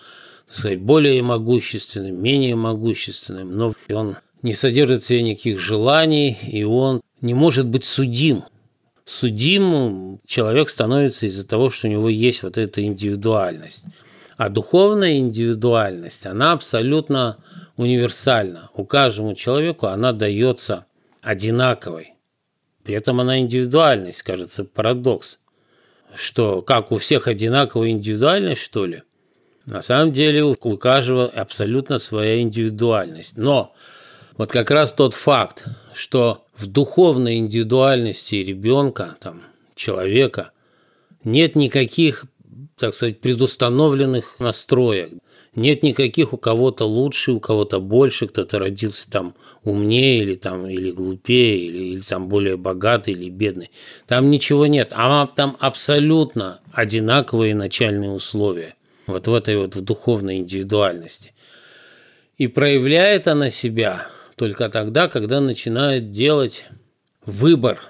[0.49, 7.01] сказать, более могущественным, менее могущественным, но он не содержит в себе никаких желаний, и он
[7.21, 8.45] не может быть судим.
[9.05, 13.85] Судим человек становится из-за того, что у него есть вот эта индивидуальность.
[14.41, 17.45] А духовная индивидуальность, она абсолютно
[17.77, 18.71] универсальна.
[18.73, 20.87] У каждому человеку она дается
[21.21, 22.15] одинаковой.
[22.83, 25.39] При этом она индивидуальность, кажется, парадокс.
[26.15, 29.03] Что, как у всех одинаковая индивидуальность, что ли?
[29.67, 33.37] На самом деле у каждого абсолютно своя индивидуальность.
[33.37, 33.75] Но
[34.39, 39.43] вот как раз тот факт, что в духовной индивидуальности ребенка, там,
[39.75, 40.53] человека,
[41.25, 42.25] нет никаких,
[42.81, 45.13] так сказать, предустановленных настроек.
[45.55, 50.91] Нет никаких у кого-то лучше, у кого-то больше, кто-то родился там умнее или там или
[50.93, 53.71] глупее, или, или там более богатый или бедный.
[54.07, 54.93] Там ничего нет.
[54.93, 58.77] А там абсолютно одинаковые начальные условия.
[59.07, 61.35] Вот в этой вот в духовной индивидуальности.
[62.39, 66.65] И проявляет она себя только тогда, когда начинает делать
[67.27, 67.81] выбор.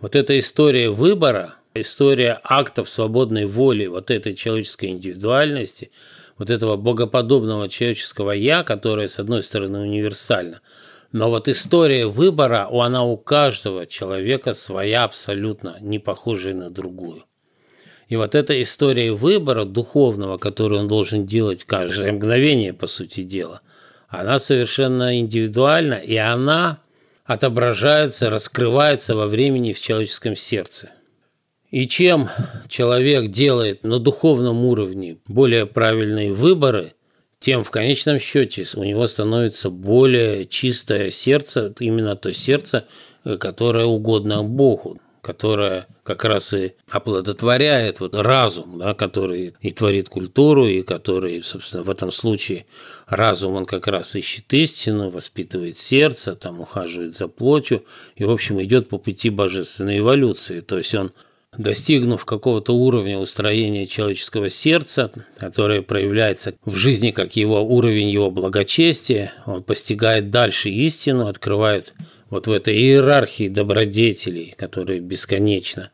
[0.00, 5.90] Вот эта история выбора, история актов свободной воли, вот этой человеческой индивидуальности,
[6.38, 10.60] вот этого богоподобного человеческого «я», которое, с одной стороны, универсально,
[11.12, 17.24] но вот история выбора, она у каждого человека своя абсолютно, не похожая на другую.
[18.08, 23.62] И вот эта история выбора духовного, который он должен делать каждое мгновение, по сути дела,
[24.08, 26.80] она совершенно индивидуальна, и она
[27.24, 30.90] отображается, раскрывается во времени в человеческом сердце.
[31.76, 32.30] И чем
[32.68, 36.94] человек делает на духовном уровне более правильные выборы,
[37.38, 42.86] тем в конечном счете у него становится более чистое сердце, именно то сердце,
[43.38, 50.68] которое угодно Богу которая как раз и оплодотворяет вот разум, да, который и творит культуру,
[50.68, 52.64] и который, собственно, в этом случае
[53.08, 57.84] разум, он как раз ищет истину, воспитывает сердце, там ухаживает за плотью,
[58.14, 60.60] и, в общем, идет по пути божественной эволюции.
[60.60, 61.10] То есть он
[61.58, 69.32] достигнув какого-то уровня устроения человеческого сердца, которое проявляется в жизни как его уровень его благочестия,
[69.46, 71.92] он постигает дальше истину, открывает
[72.30, 75.90] вот в этой иерархии добродетелей, которые бесконечно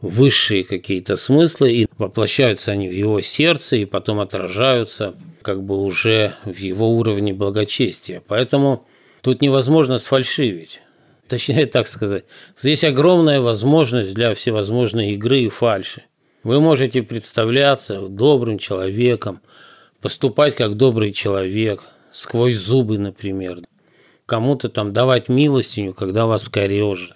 [0.00, 6.34] высшие какие-то смыслы, и воплощаются они в его сердце, и потом отражаются как бы уже
[6.44, 8.22] в его уровне благочестия.
[8.26, 8.86] Поэтому
[9.22, 10.80] тут невозможно сфальшивить.
[11.28, 12.24] Точнее так сказать.
[12.56, 16.02] Здесь огромная возможность для всевозможной игры и фальши.
[16.42, 19.40] Вы можете представляться добрым человеком,
[20.00, 23.60] поступать как добрый человек, сквозь зубы, например,
[24.26, 27.14] кому-то там давать милостиню, когда вас корежит.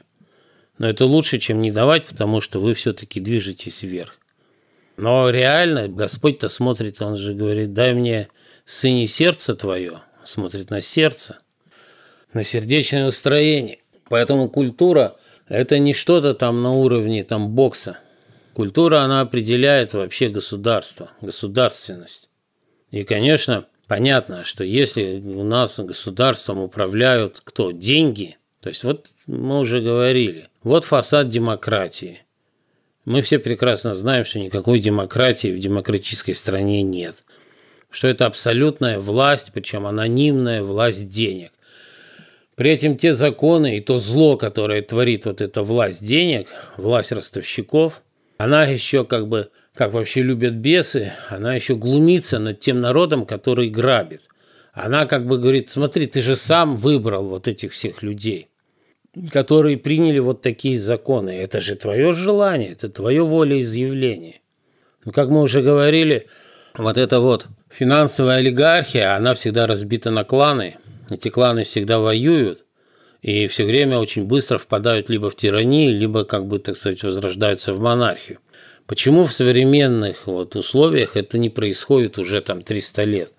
[0.79, 4.15] Но это лучше, чем не давать, потому что вы все-таки движетесь вверх.
[4.97, 8.29] Но реально Господь-то смотрит, Он же говорит, дай мне,
[8.65, 11.39] сыне, сердце твое, смотрит на сердце,
[12.33, 13.79] на сердечное устроение.
[14.09, 15.17] Поэтому культура–
[15.49, 17.99] это не что-то там на уровне там бокса.
[18.55, 22.29] Культура, она определяет вообще государство, государственность.
[22.91, 27.71] И, конечно, Понятно, что если у нас государством управляют кто?
[27.71, 28.37] Деньги.
[28.61, 32.23] То есть вот мы уже говорили, вот фасад демократии.
[33.05, 37.25] Мы все прекрасно знаем, что никакой демократии в демократической стране нет.
[37.91, 41.53] Что это абсолютная власть, причем анонимная власть денег.
[42.57, 48.03] При этом те законы и то зло, которое творит вот эта власть денег, власть ростовщиков,
[48.39, 53.69] она еще как бы как вообще любят бесы, она еще глумится над тем народом, который
[53.69, 54.23] грабит.
[54.73, 58.49] Она как бы говорит, смотри, ты же сам выбрал вот этих всех людей,
[59.31, 61.31] которые приняли вот такие законы.
[61.31, 64.41] Это же твое желание, это твое волеизъявление.
[65.05, 66.27] Ну, как мы уже говорили,
[66.77, 70.77] вот эта вот финансовая олигархия, она всегда разбита на кланы.
[71.11, 72.67] Эти кланы всегда воюют
[73.23, 77.73] и все время очень быстро впадают либо в тиранию, либо, как бы, так сказать, возрождаются
[77.75, 78.39] в монархию.
[78.87, 83.33] Почему в современных вот условиях это не происходит уже там 300 лет?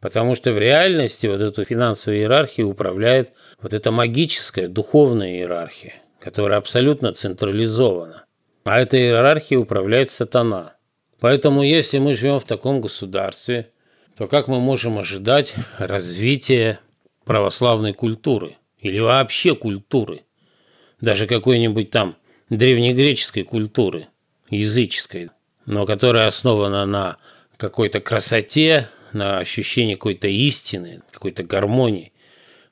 [0.00, 3.30] Потому что в реальности вот эту финансовую иерархию управляет
[3.62, 8.24] вот эта магическая, духовная иерархия, которая абсолютно централизована.
[8.64, 10.74] А эта иерархия управляет сатана.
[11.18, 13.70] Поэтому если мы живем в таком государстве,
[14.18, 16.80] то как мы можем ожидать развития
[17.24, 20.22] православной культуры или вообще культуры?
[21.00, 22.16] даже какой-нибудь там
[22.50, 24.08] древнегреческой культуры,
[24.50, 25.30] языческой,
[25.66, 27.16] но которая основана на
[27.56, 32.12] какой-то красоте, на ощущении какой-то истины, какой-то гармонии,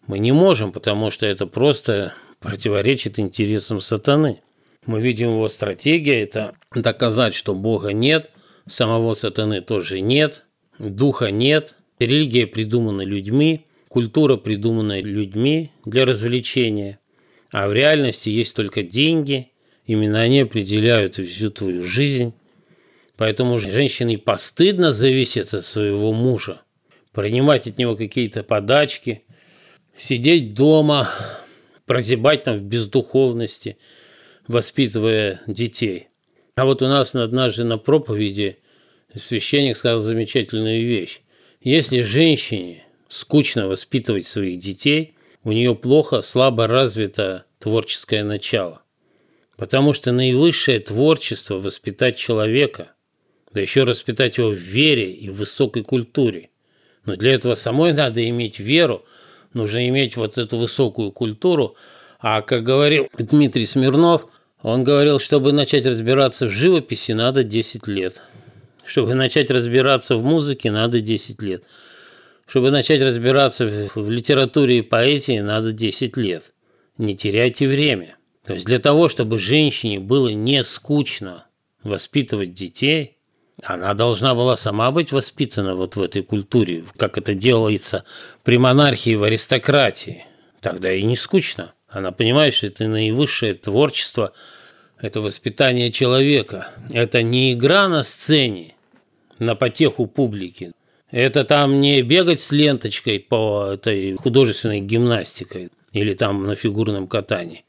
[0.07, 4.41] мы не можем, потому что это просто противоречит интересам сатаны.
[4.87, 8.31] Мы видим его стратегия– это доказать, что Бога нет,
[8.67, 10.45] самого сатаны тоже нет,
[10.79, 16.99] духа нет, религия придумана людьми, культура придумана людьми для развлечения,
[17.51, 19.51] а в реальности есть только деньги,
[19.87, 22.35] именно они определяют всю твою жизнь.
[23.17, 26.63] Поэтому женщине постыдно зависеть от своего мужа,
[27.13, 29.25] принимать от него какие-то подачки,
[29.97, 31.09] сидеть дома,
[31.87, 33.79] прозябать там в бездуховности,
[34.47, 36.09] воспитывая детей.
[36.55, 38.59] А вот у нас однажды на проповеди
[39.17, 41.21] священник сказал замечательную вещь.
[41.61, 48.83] Если женщине скучно воспитывать своих детей, у нее плохо, слабо развито творческое начало.
[49.57, 52.93] Потому что наивысшее творчество– воспитать человека,
[53.53, 56.51] да еще воспитать его в вере и в высокой культуре.
[57.05, 59.05] Но для этого самой надо иметь веру,
[59.55, 61.77] нужно иметь вот эту высокую культуру.
[62.21, 64.27] А как говорил Дмитрий Смирнов,
[64.63, 68.23] он говорил, чтобы начать разбираться в живописи, надо 10 лет.
[68.85, 71.63] Чтобы начать разбираться в музыке, надо 10 лет.
[72.49, 76.55] Чтобы начать разбираться в литературе и поэзии, надо 10 лет.
[76.97, 78.17] Не теряйте время.
[78.45, 81.47] То есть для того, чтобы женщине было не скучно
[81.85, 83.15] воспитывать детей–
[83.63, 88.05] она должна была сама быть воспитана вот в этой культуре, как это делается
[88.45, 90.25] при монархии в аристократии.
[90.61, 91.75] Тогда и не скучно.
[91.89, 94.33] Она понимает, что это наивысшее творчество,
[95.01, 96.69] это воспитание человека.
[96.91, 98.75] Это не игра на сцене,
[99.39, 100.73] на потеху публики.
[101.11, 107.65] Это там не бегать с ленточкой по этой художественной гимнастикой или там на фигурном катании.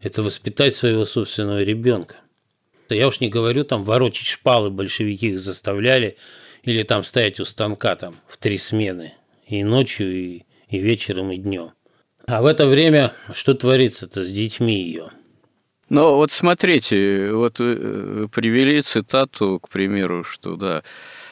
[0.00, 2.16] Это воспитать своего собственного ребенка.
[2.90, 6.16] Я уж не говорю, там ворочать шпалы большевики их заставляли,
[6.62, 9.14] или там стоять у станка там в три смены,
[9.46, 11.72] и ночью, и, и вечером, и днем.
[12.26, 15.10] А в это время что творится-то с детьми ее?
[15.90, 20.82] Ну, вот смотрите, вот э, привели цитату, к примеру, что да,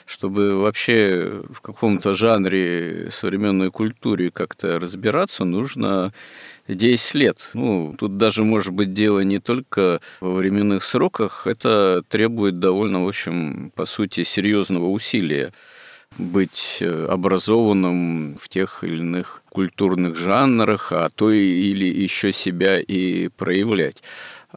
[0.04, 6.12] чтобы вообще в каком-то жанре современной культуре как-то разбираться, нужно
[6.68, 7.48] 10 лет.
[7.54, 13.08] Ну, тут даже может быть дело не только во временных сроках, это требует довольно, в
[13.08, 15.52] общем, по сути, серьезного усилия
[16.18, 23.28] быть э, образованным в тех или иных культурных жанрах, а то или еще себя и
[23.28, 24.02] проявлять.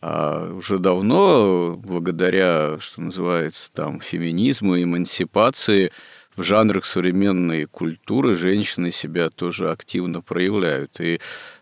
[0.02, 5.92] А уже давно, благодаря, что называется, там, феминизму, эмансипации,
[6.36, 11.00] в жанрах современной культуры женщины себя тоже активно проявляют.
[11.00, 11.22] И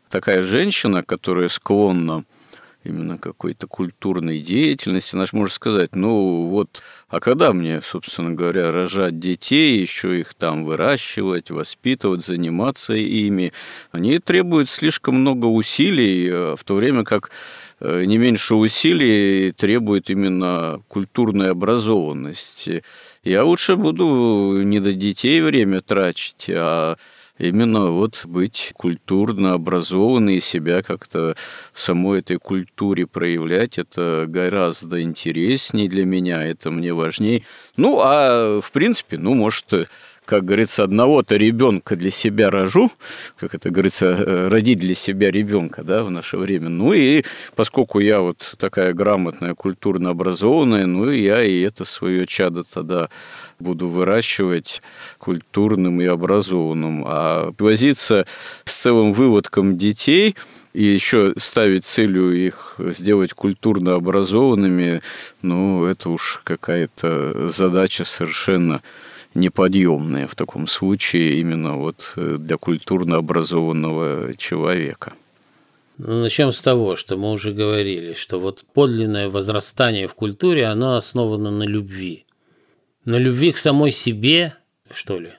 [0.09, 2.25] такая женщина, которая склонна
[2.84, 8.71] именно какой-то культурной деятельности, она же может сказать, ну вот, а когда мне, собственно говоря,
[8.71, 13.53] рожать детей, еще их там выращивать, воспитывать, заниматься ими,
[13.91, 17.31] они требуют слишком много усилий, э, в то время как
[17.84, 22.69] не меньше усилий требует именно культурная образованность.
[23.23, 26.95] Я лучше буду не до детей время тратить, а
[27.38, 31.36] именно вот быть культурно образованной, себя как-то
[31.73, 37.43] в самой этой культуре проявлять, это гораздо интереснее для меня, это мне важнее.
[37.75, 39.65] Ну, а в принципе, ну, может,
[40.26, 42.91] как говорится, одного-то ребенка для себя рожу,
[43.38, 46.69] как это говорится, э, родить для себя ребенка, да, в наше время.
[46.69, 47.24] Ну и
[47.55, 53.09] поскольку я вот такая грамотная, культурно образованная, ну и я и это свое чадо тогда
[53.59, 54.82] буду выращивать
[55.17, 57.03] культурным и образованным.
[57.05, 58.26] А возиться
[58.65, 60.36] с целым выводком детей–
[60.74, 65.01] и еще ставить целью их сделать культурно образованными,
[65.41, 68.82] ну, это уж какая-то задача совершенно
[69.36, 75.13] неподъемные в таком случае именно вот э, для культурно образованного человека.
[75.97, 80.95] Ну, начнем с того, что мы уже говорили, что вот подлинное возрастание в культуре, оно
[80.95, 82.25] основано на любви.
[83.05, 84.55] На любви к самой себе,
[84.91, 85.34] что ли?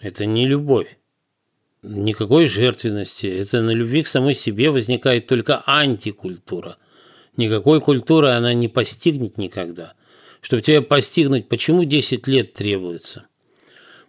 [0.00, 0.96] Это не любовь.
[1.82, 3.26] Никакой жертвенности.
[3.26, 6.76] Это на любви к самой себе возникает только антикультура.
[7.36, 9.94] Никакой культуры она не постигнет никогда.
[10.40, 13.26] Чтобы тебя постигнуть, почему 10 лет требуется?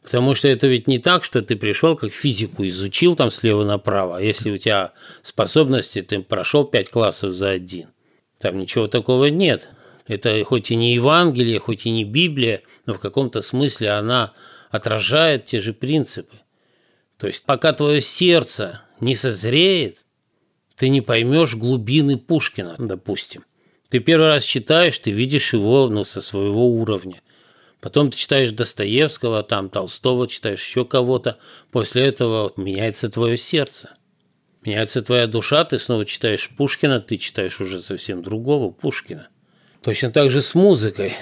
[0.02, 4.18] Потому что это ведь не так, что ты пришел, как физику изучил там слева направо,
[4.18, 7.90] а если у тебя способности, ты прошел 5 классов за один.
[8.40, 9.70] Там ничего такого нет.
[10.08, 14.34] Это хоть и не Евангелие, хоть и не Библия, но в каком-то смысле она
[14.72, 16.38] отражает те же принципы.
[17.18, 19.98] То есть пока твое сердце не созреет,
[20.76, 23.44] ты не поймешь глубины Пушкина, допустим.
[23.90, 27.22] Ты первый раз читаешь, ты видишь его ну, со своего уровня.
[27.82, 31.40] Потом ты читаешь Достоевского, там Толстого читаешь, еще кого-то.
[31.72, 33.96] После этого меняется твое сердце.
[34.64, 39.30] Меняется твоя душа, ты снова читаешь Пушкина, ты читаешь уже совсем другого Пушкина.
[39.82, 41.16] Точно так же с музыкой.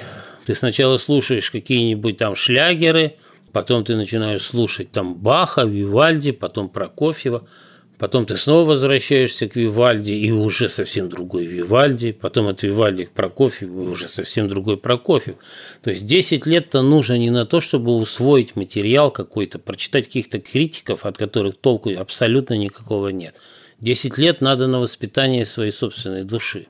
[0.46, 3.16] Ты сначала слушаешь какие-нибудь там шлягеры,
[3.54, 7.48] потом ты начинаешь слушать там Баха, Вивальди, потом Прокофьева–
[7.98, 12.12] Потом ты снова возвращаешься к Вивальди, и уже совсем другой Вивальди.
[12.12, 15.36] Потом от Вивальди к Прокофьеву, и уже совсем другой Прокофьев.
[15.82, 21.06] То есть 10 лет-то нужно не на то, чтобы усвоить материал какой-то, прочитать каких-то критиков,
[21.06, 23.36] от которых толку абсолютно никакого нет.
[23.82, 26.68] 10 лет надо на воспитание своей собственной души.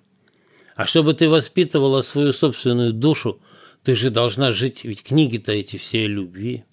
[0.75, 3.41] А чтобы ты воспитывала свою собственную душу,
[3.83, 6.63] ты же должна жить, ведь книги-то эти все о любви,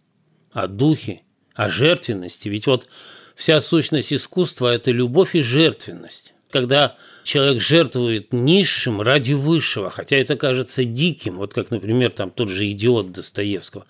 [0.52, 1.22] о духе,
[1.54, 2.48] о жертвенности.
[2.48, 2.88] Ведь вот
[3.34, 6.34] вся сущность искусства– это любовь и жертвенность.
[6.50, 12.48] Когда человек жертвует низшим ради высшего, хотя это кажется диким, вот как, например, там тот
[12.48, 13.86] же «Идиот» Достоевского.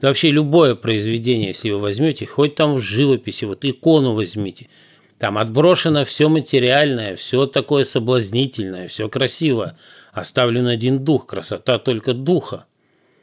[0.00, 4.68] Да вообще любое произведение, если вы возьмете, хоть там в живописи, вот икону возьмите,
[5.18, 9.78] там отброшено все материальное, все такое соблазнительное, все красивое.
[10.12, 12.64] Оставлен один дух, красота только духа.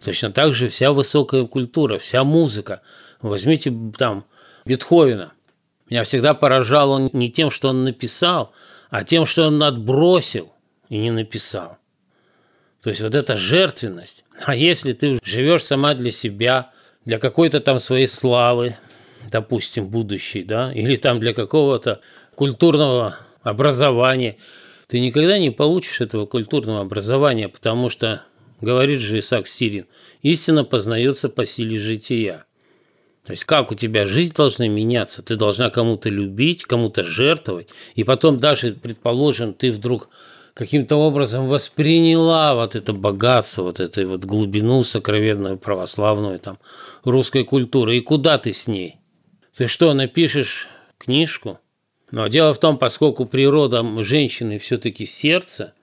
[0.03, 2.81] Точно так же вся высокая культура, вся музыка.
[3.21, 4.25] Возьмите там
[4.65, 5.31] Бетховена–
[5.93, 8.51] меня всегда поражал он не тем, что он написал,
[8.89, 10.51] а тем, что он отбросил
[10.89, 11.77] и не написал.
[12.81, 14.25] То есть вот эта жертвенность.
[14.43, 16.71] А если ты живешь сама для себя,
[17.05, 18.75] для какой-то там своей славы,
[19.29, 22.01] допустим, будущей, да, или там для какого-то
[22.33, 24.37] культурного образования,
[24.87, 28.23] ты никогда не получишь этого культурного образования, потому что,
[28.61, 29.85] говорит же Исаак Сирин,
[30.23, 32.45] истина познается по силе жития.
[33.25, 35.21] То есть как у тебя жизнь должна меняться?
[35.21, 37.69] Ты должна кому-то любить, кому-то жертвовать.
[37.95, 40.09] И потом даже, предположим, ты вдруг
[40.53, 46.59] каким-то образом восприняла вот это богатство, вот эту вот глубину сокровенную православную там
[47.05, 47.97] русской культуры.
[47.97, 48.97] И куда ты с ней?
[49.55, 50.67] Ты что, напишешь
[50.97, 51.59] книжку?
[52.11, 55.73] Но дело в том, поскольку природа женщины все-таки сердце,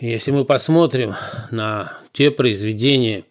[0.00, 1.14] если мы посмотрим
[1.50, 3.24] на те произведения,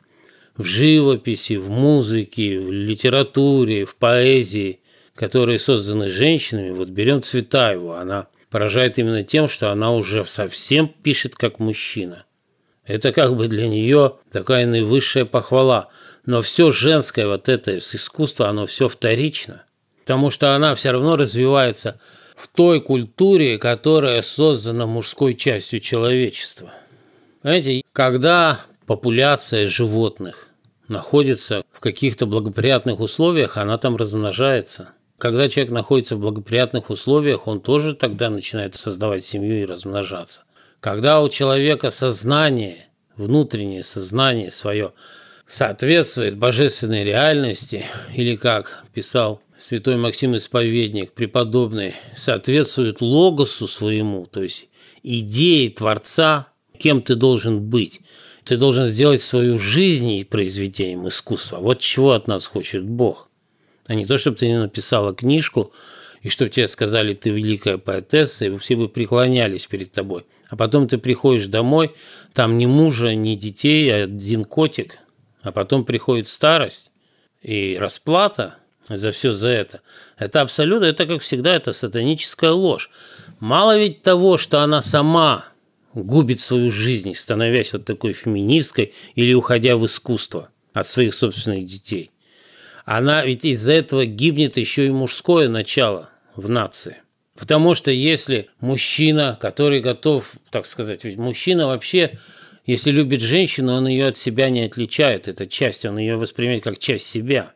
[0.59, 4.81] в живописи, в музыке, в литературе, в поэзии,
[5.15, 11.35] которые созданы женщинами, вот берем Цветаеву, она поражает именно тем, что она уже совсем пишет
[11.35, 12.25] как мужчина.
[12.85, 15.87] Это как бы для нее такая наивысшая похвала.
[16.25, 19.63] Но все женское вот это искусство, оно все вторично.
[20.01, 22.01] Потому что она все равно развивается
[22.35, 26.73] в той культуре, которая создана мужской частью человечества.
[27.43, 30.48] Знаете, когда популяция животных
[30.89, 34.89] находится в каких-то благоприятных условиях, она там размножается.
[35.17, 40.43] Когда человек находится в благоприятных условиях, он тоже тогда начинает создавать семью и размножаться.
[40.79, 42.87] Когда у человека сознание,
[43.17, 44.93] внутреннее сознание свое
[45.45, 47.85] соответствует божественной реальности,
[48.15, 54.69] или как писал святой Максим Исповедник, преподобный, соответствует логосу своему, то есть
[55.03, 58.01] идее Творца, кем ты должен быть–
[58.49, 61.57] ты должен сделать свою жизнь произведением искусства.
[61.57, 63.29] Вот чего от нас хочет Бог.
[63.85, 65.71] А не то, чтобы ты не написала книжку,
[66.23, 70.25] и чтобы тебе сказали, ты великая поэтесса, и все бы преклонялись перед тобой.
[70.47, 71.93] А потом ты приходишь домой,
[72.33, 74.97] там ни мужа, ни детей, а один котик.
[75.43, 76.89] А потом приходит старость
[77.43, 78.55] и расплата
[78.87, 79.81] за все за это.
[80.17, 82.89] Это абсолютно, это как всегда, это сатаническая ложь.
[83.39, 85.45] Мало ведь того, что она сама
[85.93, 92.11] губит свою жизнь, становясь вот такой феминисткой или уходя в искусство от своих собственных детей.
[92.85, 96.97] Она ведь из-за этого гибнет еще и мужское начало в нации.
[97.37, 102.19] Потому что если мужчина, который готов, так сказать, ведь мужчина вообще,
[102.65, 106.77] если любит женщину, он ее от себя не отличает, это часть, он ее воспринимает как
[106.79, 107.53] часть себя.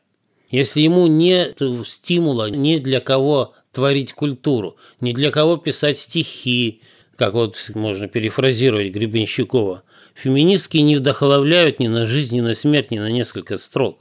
[0.49, 6.81] Если ему нет стимула ни для кого творить культуру, ни для кого писать стихи,
[7.16, 9.84] как вот можно перефразировать Гребенщикова,
[10.16, 13.99] феминистки не вдохновляют ни на жизнь, ни на смерть, ни на несколько строк.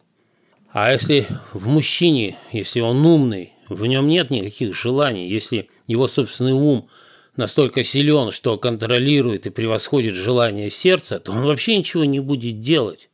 [0.72, 6.52] А если в мужчине, если он умный, в нем нет никаких желаний, если его собственный
[6.52, 6.88] ум
[7.36, 13.10] настолько силен, что контролирует и превосходит желание сердца, то он вообще ничего не будет делать.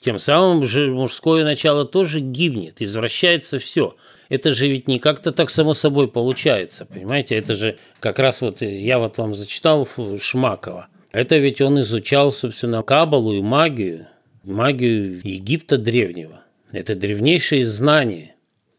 [0.00, 3.96] Тем самым же мужское начало тоже гибнет, извращается все.
[4.28, 7.36] Это же ведь не как-то так само собой получается, понимаете?
[7.36, 9.86] Это же как раз вот я вот вам зачитал
[10.20, 10.88] Шмакова.
[11.12, 14.08] Это ведь он изучал, собственно, кабалу и магию,
[14.42, 16.42] магию Египта древнего.
[16.72, 18.34] Это древнейшие знания.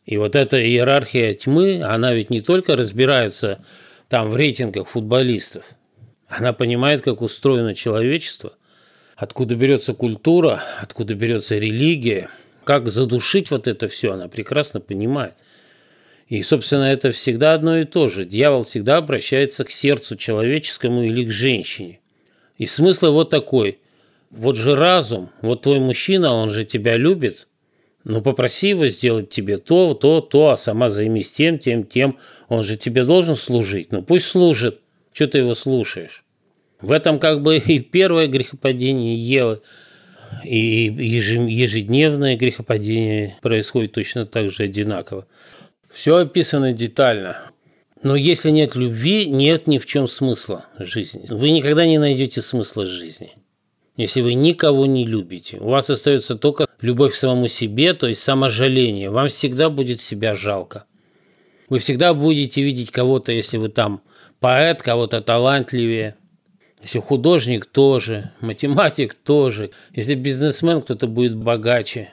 [0.06, 3.64] И вот эта иерархия тьмы, она ведь не только разбирается
[4.08, 5.66] там в рейтингах футболистов.
[6.28, 8.54] Она понимает, как устроено человечество,
[9.16, 12.30] откуда берется культура, откуда берется религия,
[12.68, 15.36] как задушить вот это все, она прекрасно понимает.
[16.28, 18.26] И, собственно, это всегда одно и то же.
[18.26, 22.02] Дьявол всегда обращается к сердцу человеческому или к женщине.
[22.58, 23.80] И смысл вот такой.
[24.32, 27.48] Вот же разум, вот твой мужчина, он же тебя любит,
[28.04, 32.18] но попроси его сделать тебе то, то, то, а сама займись тем, тем, тем.
[32.50, 33.94] Он же тебе должен служить.
[33.94, 34.82] Ну пусть служит.
[35.14, 36.26] Что ты его слушаешь?
[36.82, 39.62] В этом как бы и первое грехопадение Евы,
[40.44, 45.28] и ежедневное грехопадение происходит точно так же одинаково.
[45.92, 47.38] Все описано детально.
[48.04, 51.26] Но если нет любви, нет ни в чем смысла жизни.
[51.30, 53.32] Вы никогда не найдете смысла жизни.
[53.96, 58.22] Если вы никого не любите, у вас остается только любовь к самому себе, то есть
[58.22, 59.10] саможаление.
[59.10, 60.86] Вам всегда будет себя жалко.
[61.70, 64.02] Вы всегда будете видеть кого-то, если вы там
[64.40, 66.16] поэт, кого-то талантливее.
[66.82, 69.72] Если художник тоже, математик тоже.
[69.94, 72.10] Если бизнесмен, кто-то будет богаче.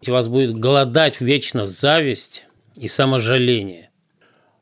[0.00, 2.44] Если вас будет голодать вечно зависть,
[2.78, 3.90] и саможаление.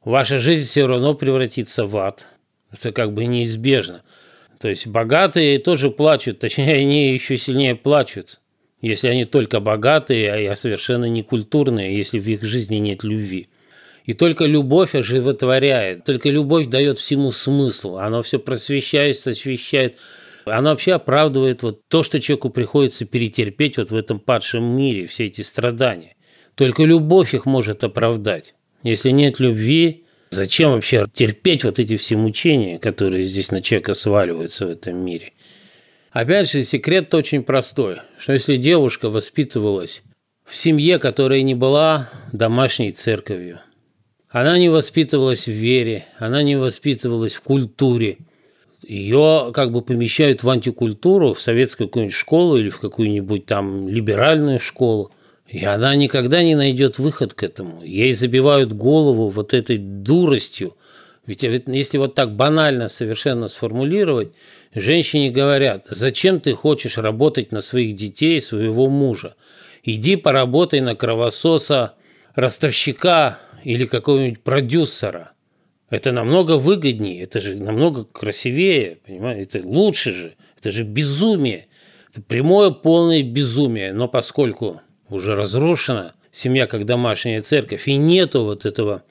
[0.05, 2.29] Ваша жизнь все равно превратится в ад.
[2.73, 4.03] Это как бы неизбежно.
[4.59, 8.41] То есть богатые тоже плачут, точнее, они еще сильнее плачут,
[8.81, 13.49] если они только богатые, а совершенно не культурные, если в их жизни нет любви.
[14.07, 17.97] И только любовь оживотворяет, только любовь дает всему смысл.
[17.97, 19.97] Оно все просвещает, освещает.
[20.45, 25.27] Оно вообще оправдывает вот то, что человеку приходится перетерпеть вот в этом падшем мире, все
[25.27, 26.15] эти страдания.
[26.55, 28.55] Только любовь их может оправдать.
[28.85, 34.67] Если нет любви, зачем вообще терпеть вот эти все мучения, которые здесь на человека сваливаются
[34.67, 35.33] в этом мире?
[36.13, 40.05] Опять же, секрет очень простой, что если девушка воспитывалась
[40.45, 43.61] в семье, которая не была домашней церковью,
[44.39, 48.19] она не воспитывалась в вере, она не воспитывалась в культуре,
[48.87, 54.61] ее как бы помещают в антикультуру, в советскую какую-нибудь школу или в какую-нибудь там либеральную
[54.61, 55.11] школу.
[55.49, 57.83] И она никогда не найдет выход к этому.
[57.83, 60.77] Ей забивают голову вот этой дуростью.
[61.25, 64.33] Ведь если вот так банально совершенно сформулировать,
[64.75, 69.35] женщине говорят, зачем ты хочешь работать на своих детей, своего мужа?
[69.83, 71.95] Иди поработай на кровососа,
[72.35, 75.33] ростовщика или какого-нибудь продюсера.
[75.91, 81.67] Это намного выгоднее, это же намного красивее, понимаете, это лучше же, это же безумие.
[82.13, 88.67] Это прямое полное безумие, но поскольку уже разрушена семья как домашняя церковь, и нету вот
[88.67, 89.03] этого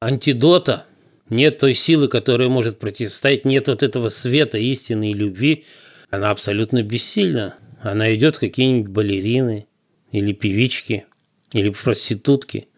[0.00, 0.86] антидота,
[1.28, 5.64] нет той силы, которая может противостоять, нет вот этого света истины и любви,
[6.08, 7.56] она абсолютно бессильна.
[7.80, 9.66] Она идет какие-нибудь балерины
[10.12, 11.06] или певички,
[11.52, 12.68] или проститутки.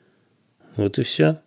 [0.81, 1.43] Вот и все.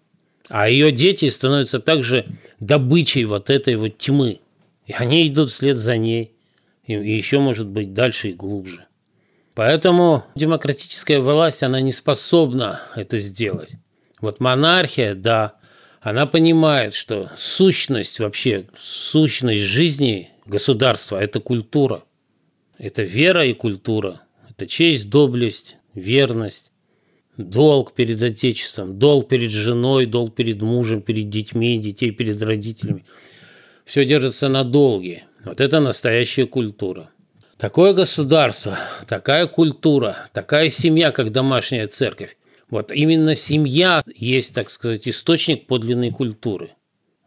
[0.48, 2.28] А ее дети становятся также
[2.60, 4.42] добычей вот этой вот тьмы.
[4.86, 6.34] И они идут вслед за ней.
[6.86, 8.86] И еще, может быть, дальше и глубже.
[9.56, 13.70] Поэтому демократическая власть, она не способна это сделать.
[14.22, 15.56] Вот монархия, да,
[16.00, 22.04] она понимает, что сущность вообще, сущность жизни государства– это культура.
[22.78, 24.22] Это вера и культура.
[24.48, 26.73] Это честь, доблесть, верность,
[27.38, 33.06] долг перед Отечеством, долг перед женой, долг перед мужем, перед детьми, детей перед родителями.
[33.86, 35.24] Все держится на долге.
[35.44, 37.10] Вот это настоящая культура.
[37.58, 38.78] Такое государство,
[39.08, 42.38] такая культура, такая семья, как домашняя церковь.
[42.70, 46.72] Вот именно семья есть, так сказать, источник подлинной культуры.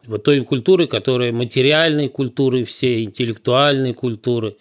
[0.05, 4.57] Вот той культуры, которая материальной культуры, все интеллектуальной культуры,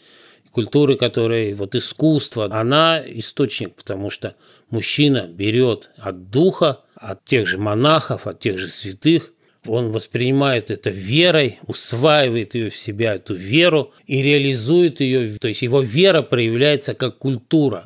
[0.56, 4.36] культуры, которая вот искусство, она источник, потому что
[4.70, 9.34] мужчина берет от духа, от тех же монахов, от тех же святых,
[9.66, 15.36] он воспринимает это верой, усваивает ее в себя, эту веру, и реализует ее.
[15.38, 17.84] То есть его вера проявляется как культура.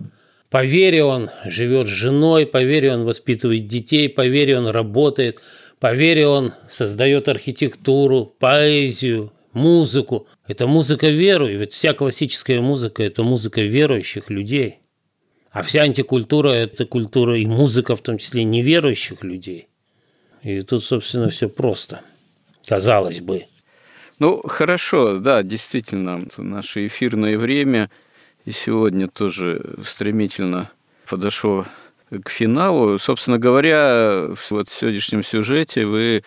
[0.49, 5.41] По вере он живет с женой, по вере он воспитывает детей, по вере он работает,
[5.81, 10.27] по вере он создает архитектуру, поэзию, музыку.
[10.47, 14.81] Это музыка веры, и ведь вся классическая музыка– это музыка верующих людей.
[15.51, 19.69] А вся антикультура– это культура и музыка, в том числе неверующих людей.
[20.43, 22.03] И тут, собственно, все просто,
[22.67, 23.47] казалось бы.
[24.19, 27.91] Ну, хорошо, да, действительно, наше эфирное время
[28.45, 30.71] и сегодня тоже стремительно
[31.09, 31.67] подошло
[32.11, 32.99] к финалу.
[32.99, 36.23] Собственно говоря, вот в сегодняшнем сюжете вы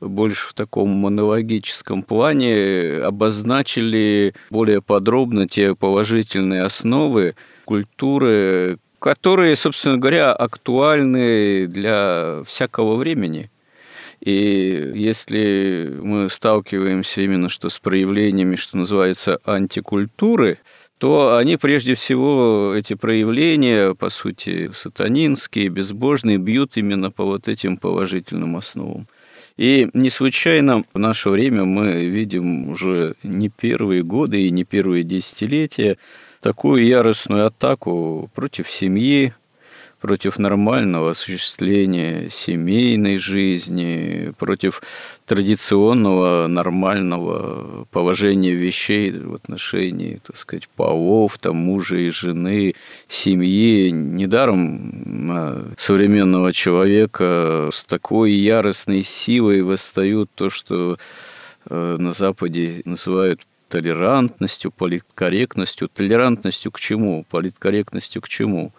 [0.00, 7.34] больше в таком монологическом плане обозначили более подробно те положительные основы
[7.64, 13.50] культуры, которые, собственно говоря, актуальны для всякого времени.
[14.20, 20.58] И если мы сталкиваемся именно что с проявлениями, что называется, антикультуры,
[20.98, 27.78] то они прежде всего, эти проявления, по сути, сатанинские, безбожные, бьют именно по вот этим
[27.78, 29.06] положительным основам.
[29.60, 35.04] И не случайно в наше время мы видим уже не первые годы и не первые
[35.04, 35.98] десятилетия
[36.40, 39.34] такую яростную атаку против семьи,
[40.00, 44.82] против нормального осуществления семейной жизни, против
[45.26, 52.74] традиционного нормального положения вещей в отношении, так сказать, полов, там, мужа и жены,
[53.08, 53.90] семьи.
[53.90, 60.96] Недаром современного человека с такой яростной силой восстают то, что
[61.68, 65.88] э, на Западе называют толерантностью, политкорректностью.
[65.88, 67.24] Толерантностью к чему?
[67.30, 68.72] Политкорректностью к чему?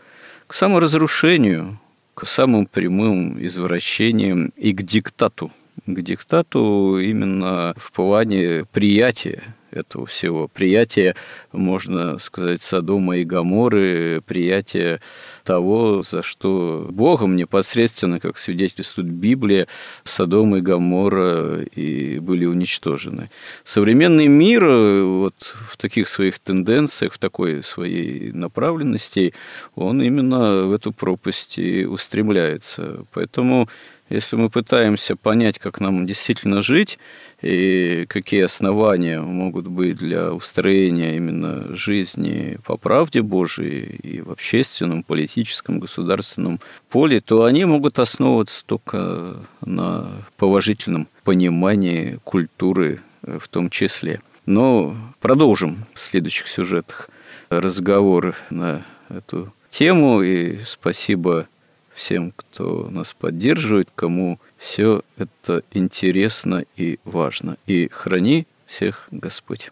[0.51, 1.79] К саморазрушению,
[2.13, 5.49] к самым прямым извращениям и к диктату.
[5.87, 10.47] К диктату именно в плане приятия этого всего.
[10.47, 11.15] Приятие,
[11.51, 15.01] можно сказать, Содома и Гаморы, приятие
[15.43, 19.67] того, за что Богом непосредственно, как свидетельствует Библия,
[20.03, 23.29] Содом и Гамора и были уничтожены.
[23.63, 29.33] Современный мир вот в таких своих тенденциях, в такой своей направленности,
[29.75, 33.05] он именно в эту пропасть и устремляется.
[33.13, 33.67] Поэтому
[34.11, 36.99] если мы пытаемся понять, как нам действительно жить
[37.41, 45.03] и какие основания могут быть для устроения именно жизни по правде Божией и в общественном,
[45.03, 46.59] политическом, государственном
[46.89, 54.21] поле, то они могут основываться только на положительном понимании культуры в том числе.
[54.45, 57.09] Но продолжим в следующих сюжетах
[57.49, 60.21] разговор на эту тему.
[60.21, 61.47] И спасибо
[61.93, 67.57] всем, кто нас поддерживает, кому все это интересно и важно.
[67.67, 69.71] И храни всех Господь.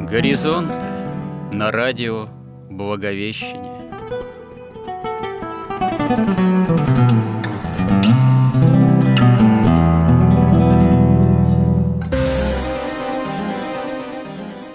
[0.00, 0.74] Горизонт
[1.52, 2.28] на радио
[2.70, 3.72] Благовещение.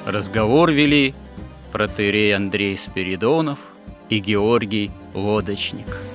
[0.06, 1.14] Разговор вели
[1.72, 3.60] протерей Андрей Спиридонов–
[4.10, 6.09] и Георгий Лодочник.